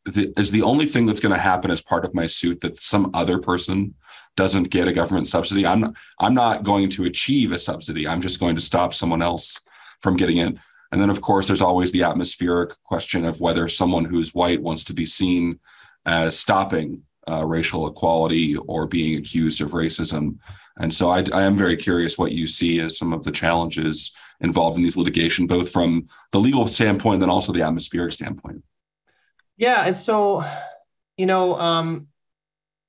[0.06, 3.12] is the only thing that's going to happen as part of my suit that some
[3.14, 3.94] other person
[4.36, 5.66] doesn't get a government subsidy?
[5.66, 8.08] I'm not, I'm not going to achieve a subsidy.
[8.08, 9.60] I'm just going to stop someone else
[10.02, 10.56] from getting it.
[10.92, 14.84] And then, of course, there's always the atmospheric question of whether someone who's white wants
[14.86, 15.60] to be seen
[16.06, 20.38] as stopping uh, racial equality or being accused of racism.
[20.78, 24.12] And so I, I, am very curious what you see as some of the challenges
[24.40, 28.64] involved in these litigation, both from the legal standpoint and then also the atmospheric standpoint.
[29.58, 29.84] Yeah.
[29.86, 30.44] And so,
[31.18, 32.08] you know, um,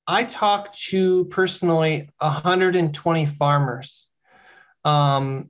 [0.07, 4.07] I talked to personally 120 farmers.
[4.83, 5.49] Um,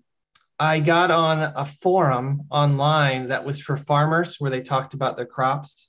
[0.59, 5.25] I got on a forum online that was for farmers where they talked about their
[5.25, 5.87] crops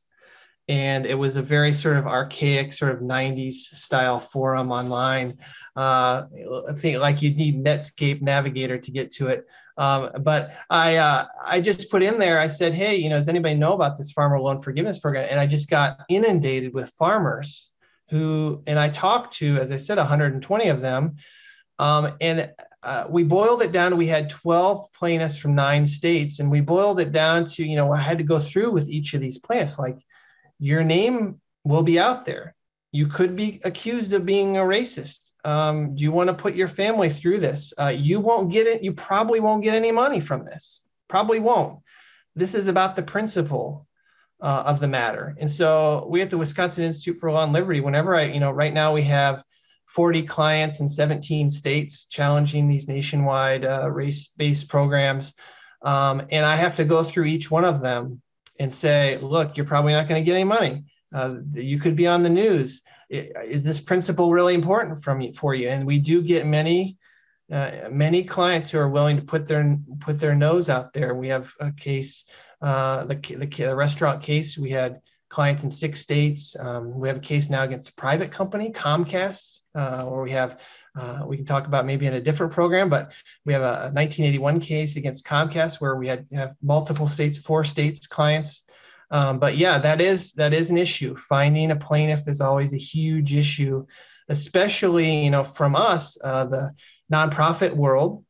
[0.69, 5.39] and it was a very sort of archaic sort of 90s style forum online.
[5.77, 6.27] Uh,
[6.69, 9.47] i think like you'd need netscape navigator to get to it.
[9.77, 13.29] Um, but i uh, i just put in there i said hey you know does
[13.29, 15.27] anybody know about this farmer loan forgiveness program?
[15.31, 17.71] And i just got inundated with farmers
[18.11, 21.17] who and i talked to as i said 120 of them.
[21.81, 22.51] Um, and
[22.85, 23.97] uh, we boiled it down.
[23.97, 27.93] We had 12 plaintiffs from nine states, and we boiled it down to, you know,
[27.93, 29.99] I had to go through with each of these plaintiffs, like,
[30.65, 32.55] your name will be out there.
[32.91, 35.33] You could be accused of being a racist.
[35.45, 37.75] Um, do you want to put your family through this?
[37.79, 38.83] Uh, you won't get it.
[38.83, 40.89] You probably won't get any money from this.
[41.07, 41.81] Probably won't.
[42.35, 43.87] This is about the principle
[44.41, 45.37] uh, of the matter.
[45.39, 48.51] And so we at the Wisconsin Institute for Law and Liberty, whenever I, you know,
[48.51, 49.45] right now we have
[49.89, 55.35] 40 clients in 17 states challenging these nationwide uh, race-based programs.
[55.83, 58.23] Um, and I have to go through each one of them
[58.59, 60.84] and say, look, you're probably not going to get any money.
[61.12, 62.82] Uh, you could be on the news.
[63.11, 65.68] Is this principle really important from you, for you?
[65.68, 66.96] And we do get many,
[67.52, 71.14] uh, many clients who are willing to put their put their nose out there.
[71.14, 72.24] We have a case,
[72.62, 74.59] uh, the, the, the restaurant case.
[74.59, 76.57] We had clients in six states.
[76.59, 80.61] Um, we have a case now against a private company, Comcast, uh, where we have
[80.97, 83.12] uh, we can talk about maybe in a different program, but
[83.45, 88.07] we have a, 1981 case against Comcast where we had have multiple states, four states
[88.07, 88.62] clients.
[89.11, 91.16] Um, but yeah, that is that is an issue.
[91.16, 93.86] Finding a plaintiff is always a huge issue,
[94.28, 96.74] especially you know from us, uh, the
[97.12, 98.24] nonprofit world,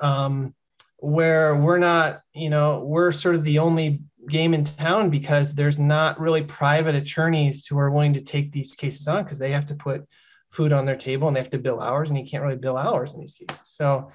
[0.00, 0.54] um,
[0.96, 5.78] where we're not you know we're sort of the only game in town because there's
[5.78, 9.66] not really private attorneys who are willing to take these cases on because they have
[9.66, 10.08] to put
[10.56, 12.78] food on their table and they have to bill hours, and you can't really bill
[12.86, 13.68] hours in these cases.
[13.80, 14.10] So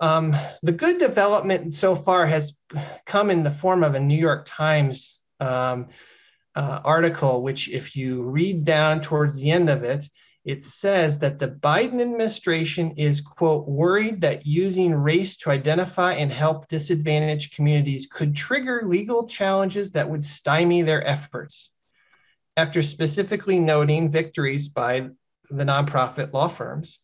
[0.00, 2.44] um, the good development so far has
[3.06, 5.88] come in the form of a New York Times um,
[6.54, 10.04] uh, article, which, if you read down towards the end of it,
[10.44, 16.32] it says that the Biden administration is, quote, worried that using race to identify and
[16.32, 21.70] help disadvantaged communities could trigger legal challenges that would stymie their efforts.
[22.56, 25.10] After specifically noting victories by
[25.56, 27.00] the nonprofit law firms,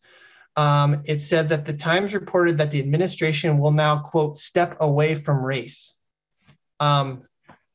[0.55, 5.15] um, it said that the Times reported that the administration will now, quote, step away
[5.15, 5.93] from race.
[6.79, 7.23] Um,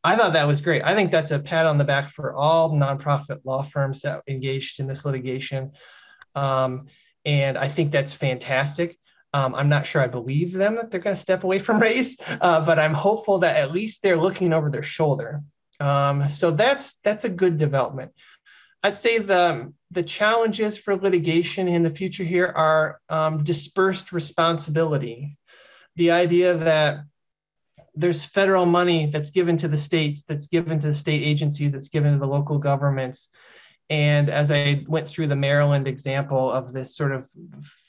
[0.03, 0.83] I thought that was great.
[0.83, 4.81] I think that's a pat on the back for all nonprofit law firms that engaged
[4.81, 5.73] in this litigation.
[6.35, 6.89] Um,
[7.25, 8.99] and I think that's fantastic.
[9.33, 12.17] Um, I'm not sure I believe them that they're going to step away from race,
[12.41, 15.43] uh, but I'm hopeful that at least they're looking over their shoulder.
[15.81, 18.13] Um, so that's that's a good development.
[18.85, 25.39] I'd say the the challenges for litigation in the future here are um, dispersed responsibility.
[25.97, 27.05] The idea that
[27.95, 31.89] there's federal money that's given to the states, that's given to the state agencies, that's
[31.89, 33.31] given to the local governments.
[33.89, 37.27] And as I went through the Maryland example of this sort of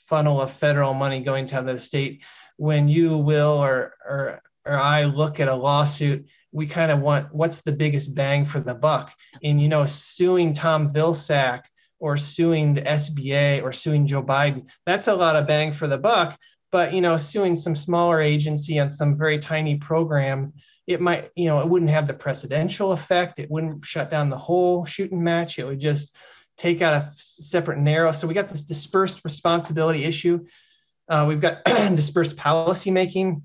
[0.06, 2.22] funnel of federal money going to the state,
[2.56, 6.26] when you will or, or, or I look at a lawsuit
[6.56, 9.12] we kind of want what's the biggest bang for the buck.
[9.44, 11.64] And you know, suing Tom Vilsack
[11.98, 15.98] or suing the SBA or suing Joe Biden, that's a lot of bang for the
[15.98, 16.38] buck.
[16.72, 20.54] But you know, suing some smaller agency on some very tiny program,
[20.86, 23.38] it might, you know, it wouldn't have the precedential effect.
[23.38, 25.58] It wouldn't shut down the whole shooting match.
[25.58, 26.16] It would just
[26.56, 28.12] take out a separate narrow.
[28.12, 30.46] So we got this dispersed responsibility issue.
[31.06, 33.42] Uh, we've got dispersed policy making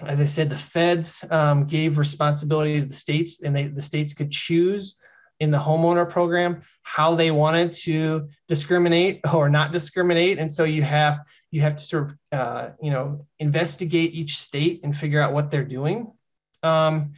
[0.00, 4.14] as I said, the feds um, gave responsibility to the states, and they, the states
[4.14, 4.96] could choose
[5.40, 10.38] in the homeowner program how they wanted to discriminate or not discriminate.
[10.38, 11.20] And so you have
[11.50, 15.50] you have to sort of uh, you know investigate each state and figure out what
[15.50, 16.12] they're doing.
[16.62, 17.12] Um,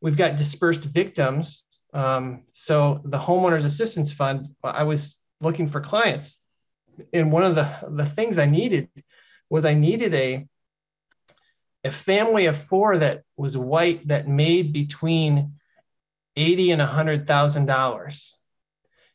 [0.00, 1.64] we've got dispersed victims.
[1.92, 4.46] Um, so the homeowners assistance fund.
[4.62, 6.36] I was looking for clients,
[7.12, 8.88] and one of the the things I needed
[9.48, 10.46] was I needed a
[11.84, 15.54] a family of four that was white that made between
[16.36, 18.36] eighty and a hundred thousand dollars,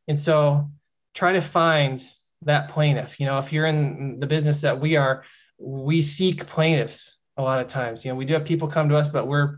[0.07, 0.69] and so
[1.13, 2.03] try to find
[2.41, 3.19] that plaintiff.
[3.19, 5.23] You know, if you're in the business that we are,
[5.57, 8.03] we seek plaintiffs a lot of times.
[8.03, 9.57] You know, we do have people come to us, but we're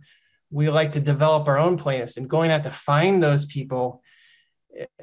[0.50, 4.02] we like to develop our own plaintiffs and going out to find those people.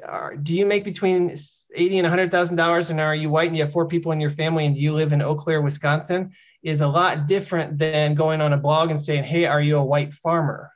[0.03, 1.35] Are, do you make between
[1.75, 4.21] eighty and hundred thousand dollars, and are you white and you have four people in
[4.21, 6.31] your family, and do you live in Eau Claire, Wisconsin?
[6.65, 9.85] Is a lot different than going on a blog and saying, "Hey, are you a
[9.85, 10.71] white farmer?"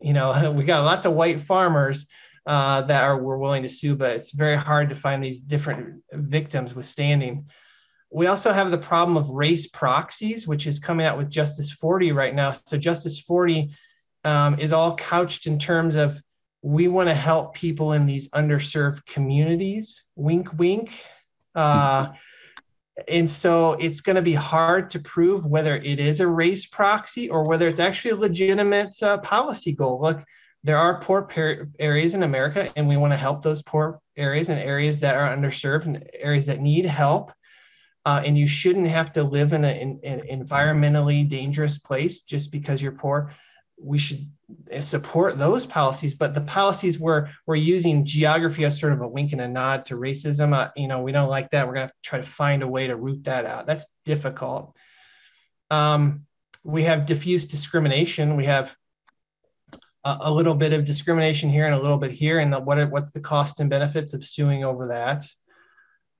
[0.00, 2.06] You know, we got lots of white farmers
[2.46, 6.02] uh, that are we're willing to sue, but it's very hard to find these different
[6.12, 7.50] victims withstanding.
[8.08, 12.12] We also have the problem of race proxies, which is coming out with Justice 40
[12.12, 12.52] right now.
[12.52, 13.72] So Justice 40
[14.22, 16.20] um, is all couched in terms of
[16.62, 20.04] we want to help people in these underserved communities.
[20.14, 20.92] Wink, wink.
[21.52, 22.12] Uh,
[23.08, 27.28] and so it's going to be hard to prove whether it is a race proxy
[27.28, 30.00] or whether it's actually a legitimate uh, policy goal.
[30.00, 30.24] Look,
[30.64, 34.48] there are poor par- areas in America, and we want to help those poor areas
[34.48, 37.32] and areas that are underserved and areas that need help.
[38.06, 42.22] Uh, and you shouldn't have to live in, a, in, in an environmentally dangerous place
[42.22, 43.34] just because you're poor.
[43.78, 44.26] We should
[44.80, 46.14] support those policies.
[46.14, 49.84] But the policies where we're using geography as sort of a wink and a nod
[49.86, 51.66] to racism, uh, you know, we don't like that.
[51.66, 53.66] We're going to try to find a way to root that out.
[53.66, 54.74] That's difficult.
[55.70, 56.26] Um,
[56.64, 58.36] we have diffuse discrimination.
[58.36, 58.74] We have
[60.04, 62.90] a, a, little bit of discrimination here and a little bit here, and the, what
[62.90, 65.26] what's the cost and benefits of suing over that?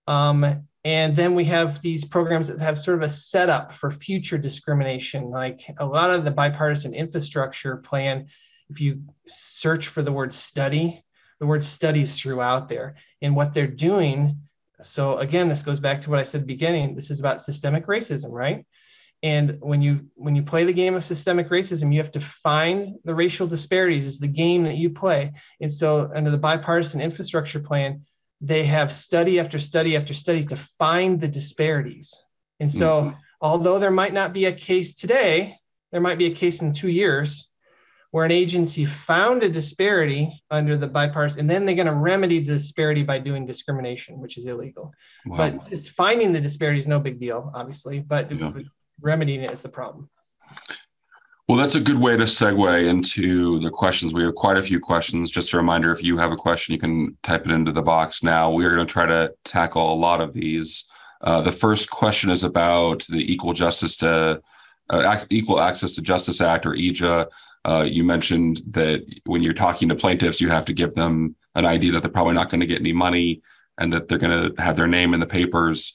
[0.06, 4.38] Um, and then we have these programs that have sort of a setup for future
[4.38, 8.28] discrimination, like a lot of the bipartisan infrastructure plan.
[8.70, 11.04] If you search for the word study,
[11.40, 12.94] the word studies throughout there.
[13.20, 14.38] And what they're doing,
[14.80, 16.94] so again, this goes back to what I said beginning.
[16.94, 18.64] This is about systemic racism, right?
[19.24, 22.94] And when you when you play the game of systemic racism, you have to find
[23.02, 25.32] the racial disparities is the game that you play.
[25.60, 28.02] And so under the bipartisan infrastructure plan,
[28.40, 32.14] they have study after study after study to find the disparities.
[32.60, 33.16] And so, mm-hmm.
[33.40, 35.58] although there might not be a case today,
[35.92, 37.48] there might be a case in two years
[38.10, 42.40] where an agency found a disparity under the bipartisan, and then they're going to remedy
[42.40, 44.92] the disparity by doing discrimination, which is illegal.
[45.26, 45.36] Wow.
[45.36, 48.52] But just finding the disparity is no big deal, obviously, but yeah.
[49.00, 50.08] remedying it is the problem.
[51.48, 54.12] Well, that's a good way to segue into the questions.
[54.12, 55.30] We have quite a few questions.
[55.30, 58.24] Just a reminder if you have a question, you can type it into the box
[58.24, 58.50] now.
[58.50, 60.90] We are going to try to tackle a lot of these.
[61.20, 64.42] Uh, the first question is about the Equal Justice to
[64.90, 67.26] uh, Equal Access to Justice Act or EJA.
[67.64, 71.64] Uh, you mentioned that when you're talking to plaintiffs, you have to give them an
[71.64, 73.40] idea that they're probably not going to get any money
[73.78, 75.92] and that they're going to have their name in the papers.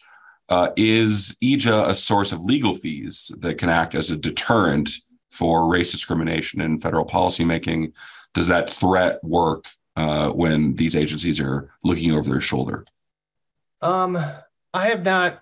[0.47, 4.89] Uh, is EJA a source of legal fees that can act as a deterrent
[5.31, 7.93] for race discrimination in federal policymaking?
[8.33, 9.65] Does that threat work
[9.95, 12.85] uh, when these agencies are looking over their shoulder?
[13.81, 14.17] Um,
[14.73, 15.39] I have not.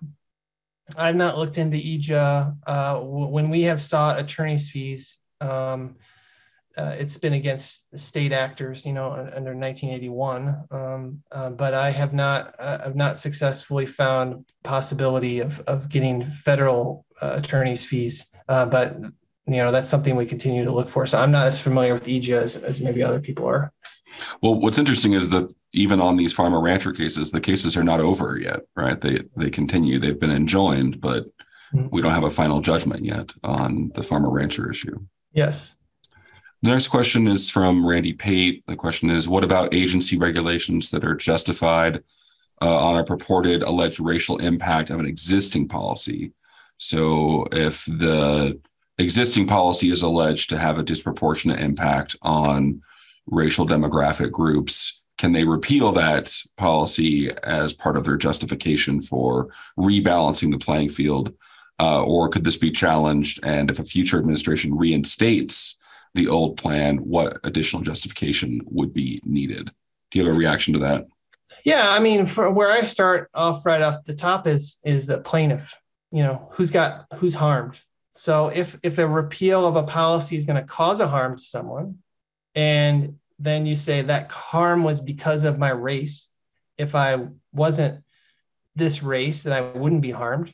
[0.98, 2.56] I've not looked into EJA.
[2.66, 5.98] Uh, w- when we have sought attorneys' fees, um,
[6.76, 10.64] uh, it's been against state actors, you know, under 1981.
[10.72, 16.26] Um, uh, but I have not, uh, I've not successfully found possibility of of getting
[16.32, 18.28] federal uh, attorneys' fees.
[18.48, 18.98] Uh, but
[19.50, 21.06] you know that's something we continue to look for.
[21.06, 23.74] So I'm not as familiar with EJA as, as maybe other people are.
[24.42, 28.00] Well, what's interesting is that even on these farmer rancher cases, the cases are not
[28.00, 29.00] over yet, right?
[29.00, 30.00] They they continue.
[30.00, 31.26] They've been enjoined, but
[31.74, 31.88] mm-hmm.
[31.92, 35.00] we don't have a final judgment yet on the farmer rancher issue.
[35.34, 35.76] Yes.
[36.62, 38.66] The next question is from Randy Pate.
[38.68, 42.04] The question is, what about agency regulations that are justified
[42.62, 46.34] uh, on a purported alleged racial impact of an existing policy?
[46.78, 48.60] So if the
[49.00, 52.82] existing policy is alleged to have a disproportionate impact on
[53.26, 55.04] racial demographic groups.
[55.18, 61.34] Can they repeal that policy as part of their justification for rebalancing the playing field?
[61.80, 63.40] Uh, or could this be challenged?
[63.44, 65.80] And if a future administration reinstates
[66.14, 69.72] the old plan, what additional justification would be needed?
[70.12, 71.08] Do you have a reaction to that?
[71.64, 75.20] Yeah, I mean, for where I start off right off the top is is the
[75.20, 75.76] plaintiff.
[76.12, 77.80] You know, who's got who's harmed,
[78.20, 81.42] so if if a repeal of a policy is going to cause a harm to
[81.42, 82.00] someone,
[82.54, 86.30] and then you say that harm was because of my race,
[86.78, 88.04] if I wasn't
[88.76, 90.54] this race, then I wouldn't be harmed.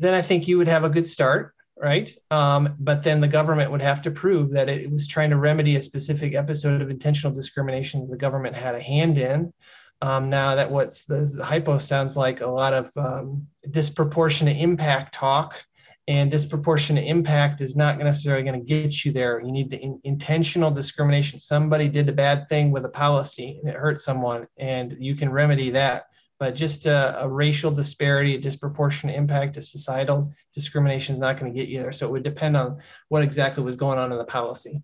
[0.00, 2.12] Then I think you would have a good start, right?
[2.32, 5.76] Um, but then the government would have to prove that it was trying to remedy
[5.76, 9.52] a specific episode of intentional discrimination the government had a hand in.
[10.00, 15.62] Um, now that what's the hypo sounds like a lot of um, disproportionate impact talk
[16.08, 19.40] and disproportionate impact is not necessarily going to get you there.
[19.40, 21.38] You need the in, intentional discrimination.
[21.38, 25.30] Somebody did a bad thing with a policy and it hurt someone, and you can
[25.30, 26.06] remedy that.
[26.40, 31.52] But just a, a racial disparity, a disproportionate impact, a societal discrimination is not going
[31.52, 31.92] to get you there.
[31.92, 32.78] So it would depend on
[33.08, 34.82] what exactly was going on in the policy.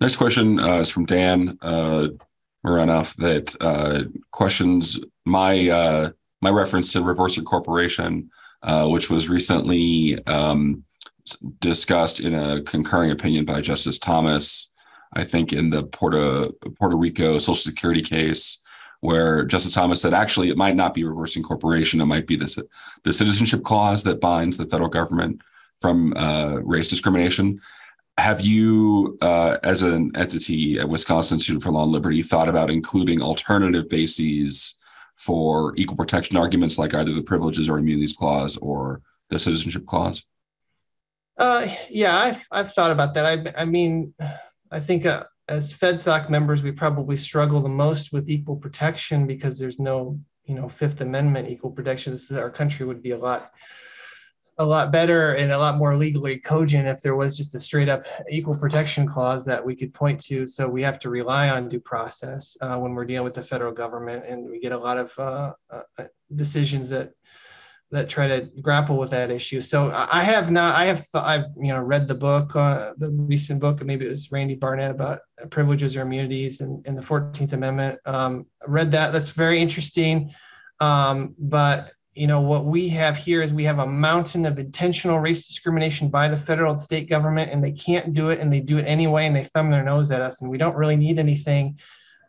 [0.00, 2.06] Next question uh, is from Dan uh,
[2.64, 6.10] Morenoff that uh, questions my uh,
[6.40, 8.30] my reference to reverse incorporation
[8.62, 10.84] uh, which was recently um,
[11.60, 14.72] discussed in a concurring opinion by Justice Thomas,
[15.14, 18.60] I think in the Puerto, Puerto Rico Social Security case,
[19.00, 22.58] where Justice Thomas said actually it might not be reverse incorporation, it might be this,
[23.04, 25.40] the citizenship clause that binds the federal government
[25.80, 27.58] from uh, race discrimination.
[28.18, 32.70] Have you, uh, as an entity at Wisconsin Institute for Law and Liberty, thought about
[32.70, 34.77] including alternative bases
[35.18, 40.24] for equal protection arguments like either the privileges or immunities clause or the citizenship clause?
[41.36, 43.26] Uh, yeah, I've, I've thought about that.
[43.26, 44.14] I, I mean,
[44.70, 49.58] I think uh, as FedSoc members, we probably struggle the most with equal protection because
[49.58, 52.12] there's no, you know, Fifth Amendment equal protection.
[52.12, 53.52] This is, our country would be a lot
[54.58, 57.88] a lot better and a lot more legally cogent if there was just a straight
[57.88, 60.46] up equal protection clause that we could point to.
[60.46, 63.72] So we have to rely on due process uh, when we're dealing with the federal
[63.72, 66.04] government, and we get a lot of uh, uh,
[66.34, 67.12] decisions that
[67.90, 69.62] that try to grapple with that issue.
[69.62, 73.60] So I have not, I have, I've you know read the book, uh, the recent
[73.60, 77.98] book, maybe it was Randy Barnett about privileges or immunities and, and the Fourteenth Amendment.
[78.04, 79.12] Um, read that.
[79.12, 80.30] That's very interesting.
[80.80, 85.20] Um, but you know what we have here is we have a mountain of intentional
[85.20, 88.58] race discrimination by the federal and state government and they can't do it and they
[88.60, 91.18] do it anyway and they thumb their nose at us and we don't really need
[91.18, 91.78] anything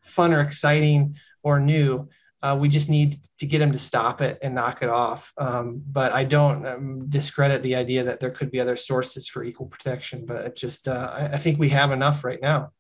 [0.04, 2.08] fun or exciting or new.
[2.42, 5.34] Uh, we just need to get them to stop it and knock it off.
[5.38, 9.44] Um, but i don't um, discredit the idea that there could be other sources for
[9.44, 12.72] equal protection but it just uh, I, I, think we have enough right now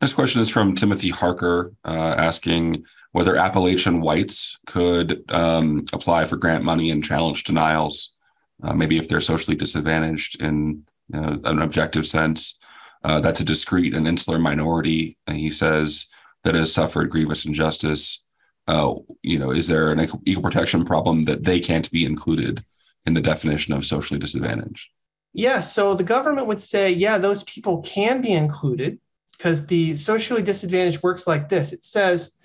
[0.00, 6.36] Next question is from Timothy Harker, uh, asking whether Appalachian whites could um, apply for
[6.36, 8.14] grant money and challenge denials,
[8.62, 10.84] uh, maybe if they're socially disadvantaged in
[11.14, 12.58] uh, an objective sense.
[13.04, 16.10] Uh, that's a discrete and insular minority, and he says,
[16.46, 18.24] that has suffered grievous injustice.
[18.68, 22.64] Uh, you know, is there an equal protection problem that they can't be included
[23.04, 24.88] in the definition of socially disadvantaged?
[25.32, 28.98] Yeah, so the government would say, yeah, those people can be included
[29.36, 31.72] because the socially disadvantaged works like this.
[31.72, 32.36] It says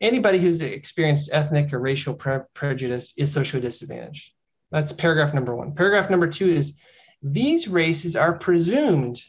[0.00, 4.32] anybody who's experienced ethnic or racial pre- prejudice is socially disadvantaged.
[4.70, 5.74] That's paragraph number one.
[5.74, 6.74] Paragraph number two is
[7.22, 9.22] these races are presumed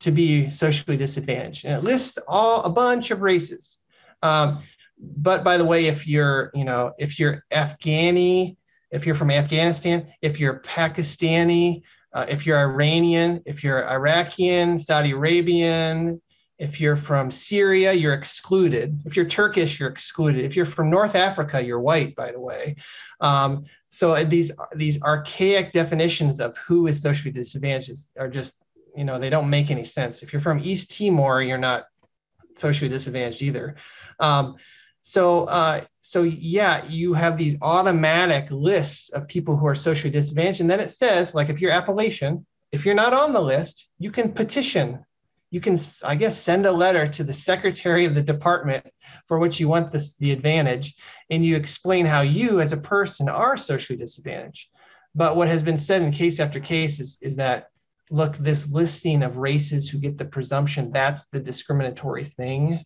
[0.00, 3.78] to be socially disadvantaged, and it lists all a bunch of races.
[4.22, 4.62] Um,
[4.98, 8.56] but by the way, if you're, you know, if you're Afghani,
[8.90, 11.82] if you're from Afghanistan, if you're Pakistani,
[12.14, 16.20] uh, if you're Iranian, if you're Iraqian, Saudi Arabian,
[16.58, 18.98] if you're from Syria, you're excluded.
[19.04, 20.44] If you're Turkish, you're excluded.
[20.44, 22.76] If you're from North Africa, you're white, by the way.
[23.20, 28.62] Um, so uh, these these archaic definitions of who is socially disadvantaged are just,
[28.96, 30.22] you know, they don't make any sense.
[30.22, 31.84] If you're from East Timor, you're not
[32.54, 33.76] socially disadvantaged either.
[34.18, 34.56] Um,
[35.02, 40.62] so uh, so yeah, you have these automatic lists of people who are socially disadvantaged,
[40.62, 44.10] and then it says like if you're Appalachian, if you're not on the list, you
[44.10, 45.04] can petition
[45.56, 48.84] you can, I guess, send a letter to the secretary of the department
[49.26, 50.94] for which you want this, the advantage,
[51.30, 54.68] and you explain how you as a person are socially disadvantaged.
[55.14, 57.68] But what has been said in case after case is, is that,
[58.10, 62.84] look, this listing of races who get the presumption, that's the discriminatory thing.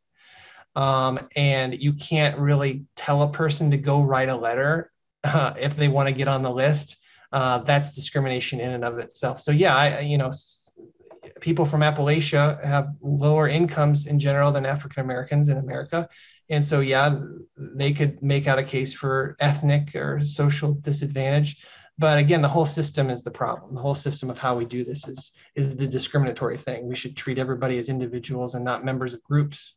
[0.76, 4.92] Um, and you can't really tell a person to go write a letter
[5.24, 6.98] uh, if they want to get on the list.
[7.32, 9.40] Uh, that's discrimination in and of itself.
[9.40, 10.30] So yeah, I you know
[11.40, 16.08] people from Appalachia have lower incomes in general than African Americans in America.
[16.48, 17.18] And so, yeah,
[17.56, 21.64] they could make out a case for ethnic or social disadvantage.
[21.98, 23.74] But again, the whole system is the problem.
[23.74, 26.88] The whole system of how we do this is, is the discriminatory thing.
[26.88, 29.74] We should treat everybody as individuals and not members of groups.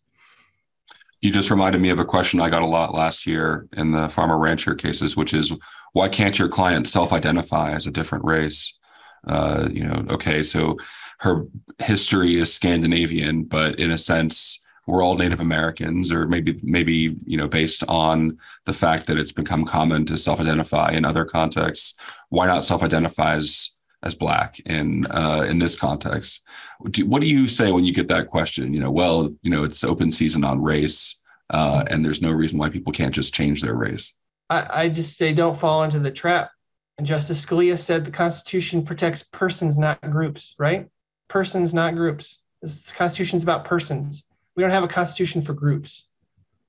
[1.19, 4.09] You just reminded me of a question I got a lot last year in the
[4.09, 5.53] farmer rancher cases, which is
[5.93, 8.77] why can't your client self identify as a different race?
[9.25, 10.77] Uh, you know, okay, so
[11.24, 11.47] her
[11.80, 17.38] history is Scandinavian, but in a sense, we're all Native Americans, or maybe maybe you
[17.38, 21.95] know based on the fact that it's become common to self-identify in other contexts.
[22.28, 26.45] Why not self-identify as as black in uh, in this context?
[26.91, 28.74] Do, what do you say when you get that question?
[28.74, 32.57] You know, well, you know, it's open season on race, uh, and there's no reason
[32.57, 34.17] why people can't just change their race.
[34.49, 36.51] I, I just say don't fall into the trap.
[36.97, 40.89] And Justice Scalia said the Constitution protects persons, not groups, right?
[41.34, 42.39] Persons, not groups.
[42.61, 44.25] This constitution is about persons.
[44.55, 46.07] We don't have a constitution for groups.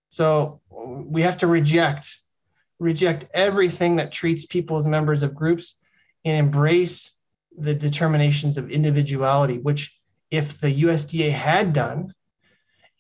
[0.09, 2.19] So we have to reject,
[2.79, 5.77] reject everything that treats people as members of groups
[6.25, 7.13] and embrace
[7.59, 10.01] the determinations of individuality, which
[10.31, 12.15] if the USDA had done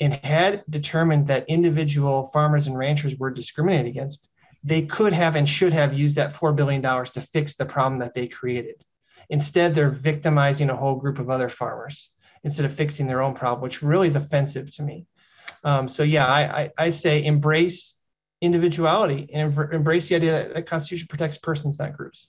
[0.00, 4.28] and had determined that individual farmers and ranchers were discriminated against,
[4.64, 8.14] they could have and should have used that $4 billion to fix the problem that
[8.14, 8.84] they created.
[9.30, 12.10] Instead, they're victimizing a whole group of other farmers
[12.44, 15.06] instead of fixing their own problem, which really is offensive to me.
[15.64, 17.94] Um, so yeah, I, I, I, say embrace
[18.42, 22.28] individuality and embrace the idea that the Constitution protects persons, not groups.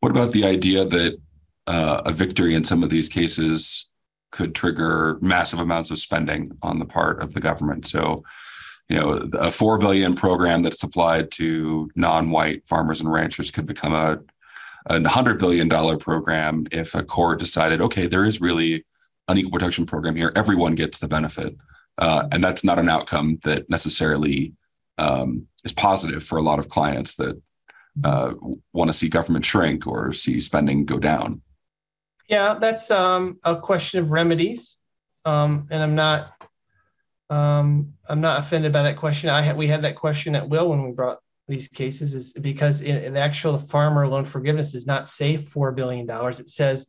[0.00, 1.16] What about the idea that
[1.68, 3.90] uh, a victory in some of these cases
[4.32, 7.86] could trigger massive amounts of spending on the part of the government?
[7.86, 8.24] So,
[8.88, 13.94] you know, a four billion program that's applied to non-white farmers and ranchers could become
[13.94, 14.18] a
[14.86, 18.84] a hundred billion dollar program if a court decided, okay, there is really
[19.28, 21.56] an equal protection program here, everyone gets the benefit,
[21.98, 24.52] uh, and that's not an outcome that necessarily
[24.98, 27.40] um, is positive for a lot of clients that
[28.02, 28.34] uh,
[28.72, 31.40] want to see government shrink or see spending go down?
[32.28, 34.78] Yeah, that's um, a question of remedies,
[35.24, 36.32] um, and I'm not
[37.30, 39.30] um, I'm not offended by that question.
[39.30, 41.18] I we had that question at will when we brought
[41.48, 45.72] these cases is because in, in the actual farmer loan forgiveness does not say four
[45.72, 46.40] billion dollars.
[46.40, 46.86] It says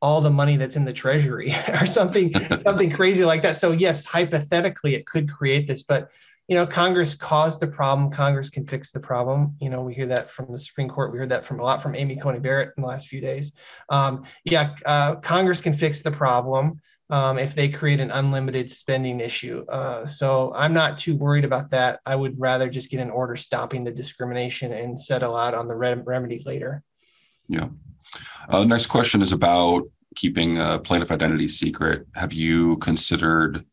[0.00, 3.56] all the money that's in the treasury or something something crazy like that.
[3.56, 6.10] So yes, hypothetically it could create this, but
[6.48, 8.10] you know, Congress caused the problem.
[8.10, 9.56] Congress can fix the problem.
[9.60, 11.12] You know, we hear that from the Supreme Court.
[11.12, 13.50] We heard that from a lot from Amy Coney Barrett in the last few days.
[13.88, 16.80] Um, yeah, uh, Congress can fix the problem
[17.10, 19.64] um, if they create an unlimited spending issue.
[19.68, 22.00] Uh, so I'm not too worried about that.
[22.04, 25.76] I would rather just get an order stopping the discrimination and settle out on the
[25.76, 26.82] remedy later.
[27.48, 27.68] Yeah.
[28.48, 29.84] Uh, next question is about
[30.16, 32.06] keeping a plaintiff identity secret.
[32.14, 33.64] Have you considered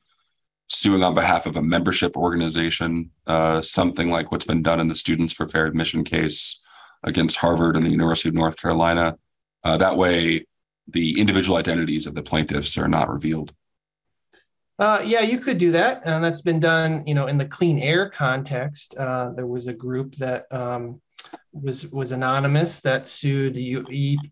[0.69, 4.95] suing on behalf of a membership organization, uh, something like what's been done in the
[4.95, 6.61] Students for Fair Admission case
[7.03, 9.17] against Harvard and the University of North Carolina?
[9.63, 10.45] Uh, that way,
[10.87, 13.53] the individual identities of the plaintiffs are not revealed.
[14.79, 17.03] Uh, yeah, you could do that, and that's been done.
[17.05, 20.99] You know, in the clean air context, uh, there was a group that um,
[21.51, 23.75] was was anonymous that sued the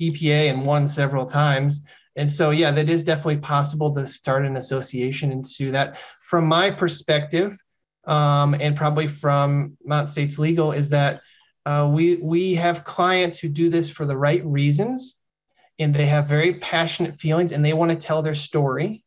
[0.01, 1.85] EPA and won several times.
[2.15, 5.97] And so, yeah, that is definitely possible to start an association and sue that.
[6.21, 7.57] From my perspective,
[8.05, 11.21] um, and probably from Mount States Legal, is that
[11.65, 15.20] uh, we we have clients who do this for the right reasons
[15.81, 19.03] and they have very passionate feelings and they want to tell their story.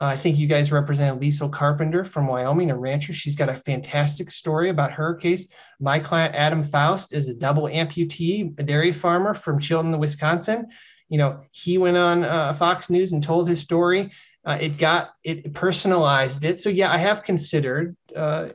[0.00, 3.12] Uh, I think you guys represent Liesl Carpenter from Wyoming, a rancher.
[3.12, 5.46] She's got a fantastic story about her case.
[5.78, 10.68] My client, Adam Faust, is a double amputee, a dairy farmer from Chilton, Wisconsin.
[11.08, 14.10] You know, he went on uh, Fox News and told his story.
[14.44, 16.58] Uh, it got it personalized it.
[16.58, 18.48] So yeah, I have considered uh,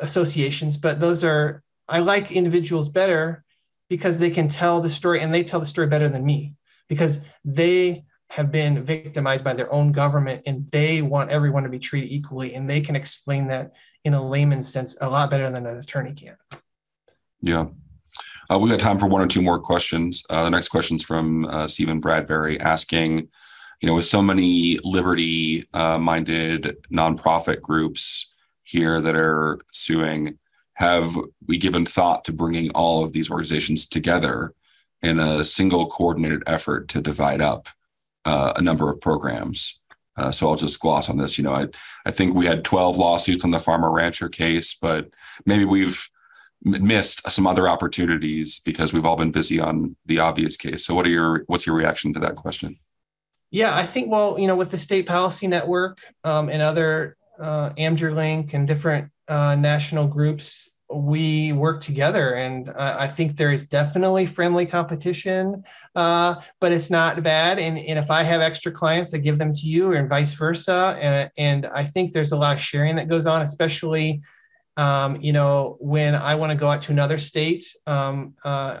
[0.00, 3.44] associations, but those are I like individuals better
[3.90, 6.56] because they can tell the story and they tell the story better than me
[6.88, 11.78] because they have been victimized by their own government and they want everyone to be
[11.78, 12.54] treated equally.
[12.54, 13.72] And they can explain that
[14.04, 16.36] in a layman's sense a lot better than an attorney can.
[17.40, 17.66] Yeah.
[18.50, 20.24] Uh, we got time for one or two more questions.
[20.30, 23.28] Uh, the next question is from uh, stephen bradbury asking
[23.80, 28.34] you know with so many liberty uh, minded nonprofit groups
[28.64, 30.38] here that are suing
[30.74, 31.16] have
[31.46, 34.54] we given thought to bringing all of these organizations together
[35.02, 37.68] in a single coordinated effort to divide up
[38.24, 39.80] uh, a number of programs.
[40.16, 41.36] Uh, so I'll just gloss on this.
[41.36, 41.68] You know, I,
[42.06, 45.10] I think we had 12 lawsuits on the farmer rancher case, but
[45.44, 46.08] maybe we've
[46.62, 50.84] missed some other opportunities because we've all been busy on the obvious case.
[50.84, 52.78] So what are your what's your reaction to that question?
[53.50, 57.70] Yeah, I think well, you know, with the State Policy Network um, and other uh,
[57.76, 64.24] and different uh, national groups, we work together and uh, i think there is definitely
[64.24, 65.62] friendly competition
[65.96, 67.58] uh, but it's not bad.
[67.58, 70.96] And, and if i have extra clients i give them to you and vice versa.
[71.00, 74.20] And, and i think there's a lot of sharing that goes on especially
[74.76, 78.80] um, you know when i want to go out to another state um, uh,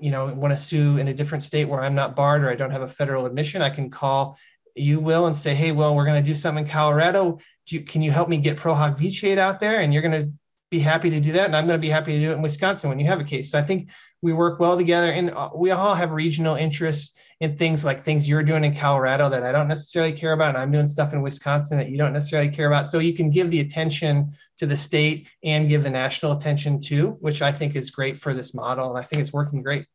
[0.00, 2.54] you know want to sue in a different state where i'm not barred or i
[2.54, 4.38] don't have a federal admission i can call
[4.74, 7.38] you will and say hey well we're going to do something in colorado.
[7.66, 9.80] You, can you help me get pro hac vice out there?
[9.80, 10.32] And you're going to
[10.72, 11.46] be happy to do that.
[11.46, 13.24] And I'm going to be happy to do it in Wisconsin when you have a
[13.24, 13.52] case.
[13.52, 13.90] So I think
[14.22, 18.28] we work well together and uh, we all have regional interests in things like things
[18.28, 20.50] you're doing in Colorado that I don't necessarily care about.
[20.50, 22.88] And I'm doing stuff in Wisconsin that you don't necessarily care about.
[22.88, 27.18] So you can give the attention to the state and give the national attention too,
[27.20, 28.88] which I think is great for this model.
[28.88, 29.86] And I think it's working great.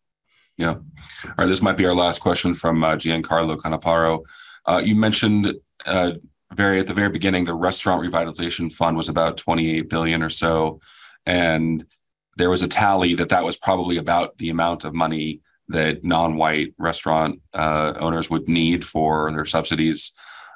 [0.58, 0.76] Yeah.
[0.76, 1.46] All right.
[1.48, 4.24] This might be our last question from uh, Giancarlo Canaparo.
[4.66, 5.54] Uh, you mentioned
[5.86, 6.12] uh,
[6.54, 10.80] very at the very beginning, the restaurant revitalization fund was about 28 billion or so,
[11.26, 11.86] and
[12.38, 16.74] there was a tally that that was probably about the amount of money that non-white
[16.78, 20.14] restaurant uh, owners would need for their subsidies.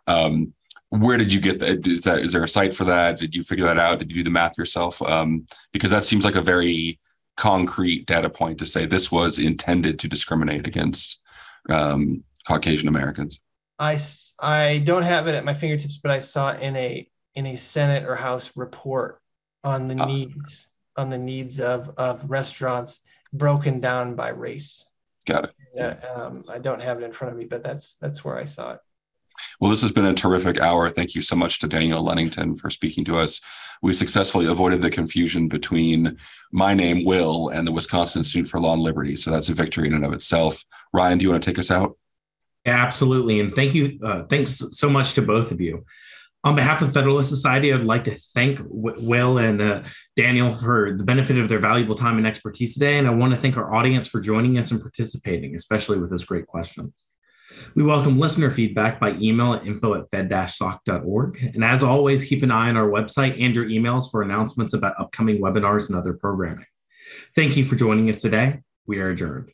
[0.07, 0.53] Um,
[0.89, 1.85] where did you get that?
[1.87, 3.17] Is that is there a site for that?
[3.17, 3.99] Did you figure that out?
[3.99, 5.01] Did you do the math yourself?
[5.01, 6.99] Um, because that seems like a very
[7.37, 11.21] concrete data point to say this was intended to discriminate against
[11.69, 13.41] um, Caucasian Americans.
[13.81, 13.97] I,
[14.39, 17.55] I don't have it at my fingertips, but I saw it in a in a
[17.55, 19.19] Senate or House report
[19.63, 22.99] on the uh, needs on the needs of of restaurants
[23.33, 24.85] broken down by race.
[25.25, 25.53] Got it.
[25.79, 28.45] Uh, um, I don't have it in front of me, but that's that's where I
[28.45, 28.79] saw it.
[29.59, 30.91] Well, this has been a terrific hour.
[30.91, 33.41] Thank you so much to Daniel Lennington for speaking to us.
[33.81, 36.17] We successfully avoided the confusion between
[36.51, 39.15] my name, Will, and the Wisconsin Institute for Law and Liberty.
[39.15, 40.63] So that's a victory in and of itself.
[40.93, 41.97] Ryan, do you want to take us out?
[42.65, 43.39] Absolutely.
[43.39, 43.99] And thank you.
[44.03, 45.85] Uh, thanks so much to both of you.
[46.43, 49.83] On behalf of the Federalist Society, I'd like to thank Will and uh,
[50.15, 52.97] Daniel for the benefit of their valuable time and expertise today.
[52.97, 56.25] And I want to thank our audience for joining us and participating, especially with those
[56.25, 57.05] great questions.
[57.75, 61.51] We welcome listener feedback by email at info at fed-soc.org.
[61.53, 64.99] And as always, keep an eye on our website and your emails for announcements about
[64.99, 66.65] upcoming webinars and other programming.
[67.35, 68.61] Thank you for joining us today.
[68.87, 69.51] We are adjourned.